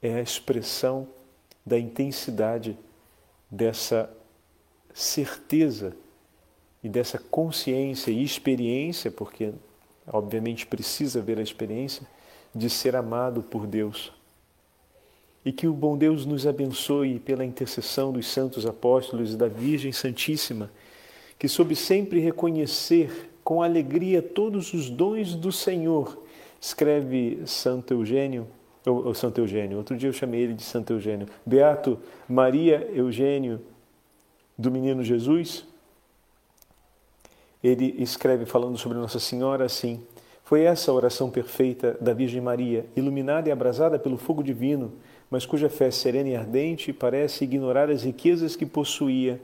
é 0.01 0.15
a 0.15 0.21
expressão 0.21 1.07
da 1.65 1.77
intensidade 1.77 2.77
dessa 3.49 4.09
certeza 4.93 5.95
e 6.83 6.89
dessa 6.89 7.19
consciência 7.19 8.11
e 8.11 8.23
experiência, 8.23 9.11
porque 9.11 9.53
obviamente 10.07 10.65
precisa 10.65 11.19
haver 11.19 11.37
a 11.37 11.43
experiência 11.43 12.07
de 12.55 12.69
ser 12.69 12.95
amado 12.95 13.43
por 13.43 13.67
Deus. 13.67 14.11
E 15.45 15.51
que 15.51 15.67
o 15.67 15.73
bom 15.73 15.97
Deus 15.97 16.25
nos 16.25 16.45
abençoe 16.47 17.19
pela 17.19 17.45
intercessão 17.45 18.11
dos 18.11 18.27
santos 18.27 18.65
apóstolos 18.65 19.33
e 19.33 19.37
da 19.37 19.47
Virgem 19.47 19.91
Santíssima 19.91 20.69
que 21.39 21.47
soube 21.47 21.75
sempre 21.75 22.19
reconhecer 22.19 23.29
com 23.43 23.61
alegria 23.61 24.21
todos 24.21 24.73
os 24.73 24.89
dons 24.89 25.35
do 25.35 25.51
Senhor, 25.51 26.23
escreve 26.59 27.41
Santo 27.45 27.93
Eugênio, 27.93 28.47
ou, 28.85 29.07
ou 29.07 29.13
Santo 29.13 29.39
Eugênio, 29.39 29.77
outro 29.77 29.95
dia 29.95 30.09
eu 30.09 30.13
chamei 30.13 30.41
ele 30.41 30.53
de 30.53 30.63
Santo 30.63 30.93
Eugênio, 30.93 31.27
Beato 31.45 31.99
Maria 32.27 32.89
Eugênio 32.93 33.61
do 34.57 34.71
Menino 34.71 35.03
Jesus, 35.03 35.65
ele 37.63 37.95
escreve 37.99 38.45
falando 38.45 38.77
sobre 38.77 38.97
Nossa 38.97 39.19
Senhora 39.19 39.65
assim: 39.65 40.03
Foi 40.43 40.63
essa 40.63 40.91
a 40.91 40.93
oração 40.93 41.29
perfeita 41.29 41.97
da 41.99 42.13
Virgem 42.13 42.41
Maria, 42.41 42.85
iluminada 42.95 43.49
e 43.49 43.51
abrasada 43.51 43.97
pelo 43.97 44.17
fogo 44.17 44.43
divino, 44.43 44.93
mas 45.29 45.45
cuja 45.45 45.69
fé 45.69 45.91
serena 45.91 46.29
e 46.29 46.35
ardente 46.35 46.93
parece 46.93 47.43
ignorar 47.43 47.89
as 47.89 48.03
riquezas 48.03 48.55
que 48.55 48.65
possuía 48.65 49.41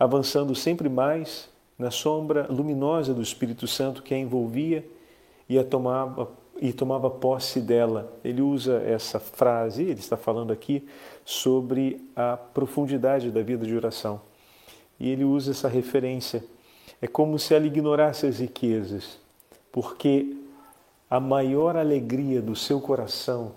avançando 0.00 0.54
sempre 0.54 0.88
mais 0.88 1.50
na 1.78 1.90
sombra 1.90 2.46
luminosa 2.48 3.12
do 3.12 3.20
Espírito 3.20 3.66
Santo 3.66 4.02
que 4.02 4.14
a 4.14 4.18
envolvia 4.18 4.82
e 5.46 5.58
a 5.58 5.64
tomava 5.64 6.30
e 6.60 6.74
tomava 6.74 7.08
posse 7.08 7.60
dela. 7.60 8.12
Ele 8.22 8.42
usa 8.42 8.82
essa 8.82 9.18
frase, 9.18 9.82
ele 9.82 10.00
está 10.00 10.16
falando 10.16 10.52
aqui 10.52 10.86
sobre 11.24 12.06
a 12.14 12.36
profundidade 12.36 13.30
da 13.30 13.42
vida 13.42 13.64
de 13.64 13.74
oração. 13.74 14.20
E 14.98 15.08
ele 15.08 15.24
usa 15.24 15.52
essa 15.52 15.68
referência. 15.68 16.44
É 17.02 17.06
como 17.06 17.38
se 17.38 17.54
ela 17.54 17.66
ignorasse 17.66 18.26
as 18.26 18.38
riquezas, 18.38 19.18
porque 19.72 20.36
a 21.08 21.18
maior 21.18 21.76
alegria 21.76 22.42
do 22.42 22.54
seu 22.54 22.80
coração 22.80 23.52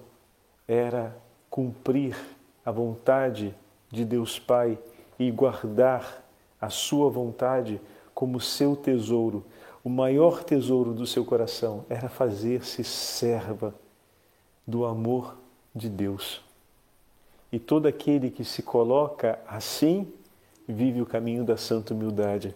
era 0.67 1.15
cumprir 1.49 2.17
a 2.65 2.71
vontade 2.71 3.53
de 3.91 4.05
Deus 4.05 4.39
Pai 4.39 4.79
e 5.19 5.29
guardar 5.29 6.23
a 6.59 6.69
sua 6.69 7.09
vontade 7.09 7.79
como 8.13 8.39
seu 8.39 8.75
tesouro. 8.75 9.43
O 9.83 9.89
maior 9.89 10.43
tesouro 10.43 10.93
do 10.93 11.05
seu 11.05 11.25
coração 11.25 11.85
era 11.89 12.07
fazer-se 12.07 12.83
serva 12.83 13.75
do 14.65 14.85
amor 14.85 15.35
de 15.75 15.89
Deus. 15.89 16.41
E 17.51 17.59
todo 17.59 17.85
aquele 17.85 18.31
que 18.31 18.45
se 18.45 18.63
coloca 18.63 19.37
assim 19.45 20.11
vive 20.67 21.01
o 21.01 21.05
caminho 21.05 21.43
da 21.43 21.57
santa 21.57 21.93
humildade 21.93 22.55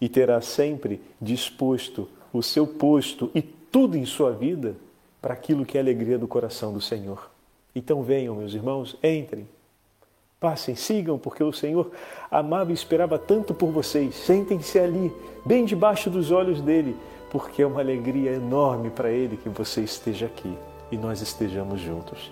e 0.00 0.08
terá 0.08 0.40
sempre 0.40 1.00
disposto 1.20 2.08
o 2.32 2.42
seu 2.42 2.66
posto 2.66 3.30
e 3.34 3.42
tudo 3.42 3.96
em 3.96 4.04
sua 4.04 4.32
vida 4.32 4.74
para 5.20 5.34
aquilo 5.34 5.64
que 5.64 5.78
é 5.78 5.80
a 5.80 5.84
alegria 5.84 6.18
do 6.18 6.28
coração 6.28 6.72
do 6.72 6.80
Senhor. 6.80 7.30
Então 7.74 8.02
venham, 8.02 8.34
meus 8.34 8.54
irmãos, 8.54 8.96
entrem 9.02 9.46
Passem, 10.38 10.76
sigam, 10.76 11.18
porque 11.18 11.42
o 11.42 11.52
Senhor 11.52 11.90
amava 12.30 12.70
e 12.70 12.74
esperava 12.74 13.18
tanto 13.18 13.54
por 13.54 13.70
vocês. 13.70 14.14
Sentem-se 14.14 14.78
ali, 14.78 15.10
bem 15.46 15.64
debaixo 15.64 16.10
dos 16.10 16.30
olhos 16.30 16.60
dele, 16.60 16.94
porque 17.30 17.62
é 17.62 17.66
uma 17.66 17.80
alegria 17.80 18.32
enorme 18.32 18.90
para 18.90 19.10
ele 19.10 19.38
que 19.38 19.48
você 19.48 19.80
esteja 19.80 20.26
aqui 20.26 20.52
e 20.92 20.98
nós 20.98 21.22
estejamos 21.22 21.80
juntos. 21.80 22.30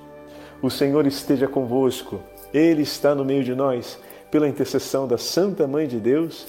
O 0.60 0.70
Senhor 0.70 1.06
esteja 1.06 1.48
convosco, 1.48 2.20
ele 2.52 2.82
está 2.82 3.14
no 3.14 3.24
meio 3.24 3.42
de 3.42 3.54
nós. 3.54 3.98
pela 4.30 4.48
intercessão 4.48 5.06
da 5.06 5.16
Santa 5.16 5.64
Mãe 5.64 5.86
de 5.86 6.00
Deus, 6.00 6.48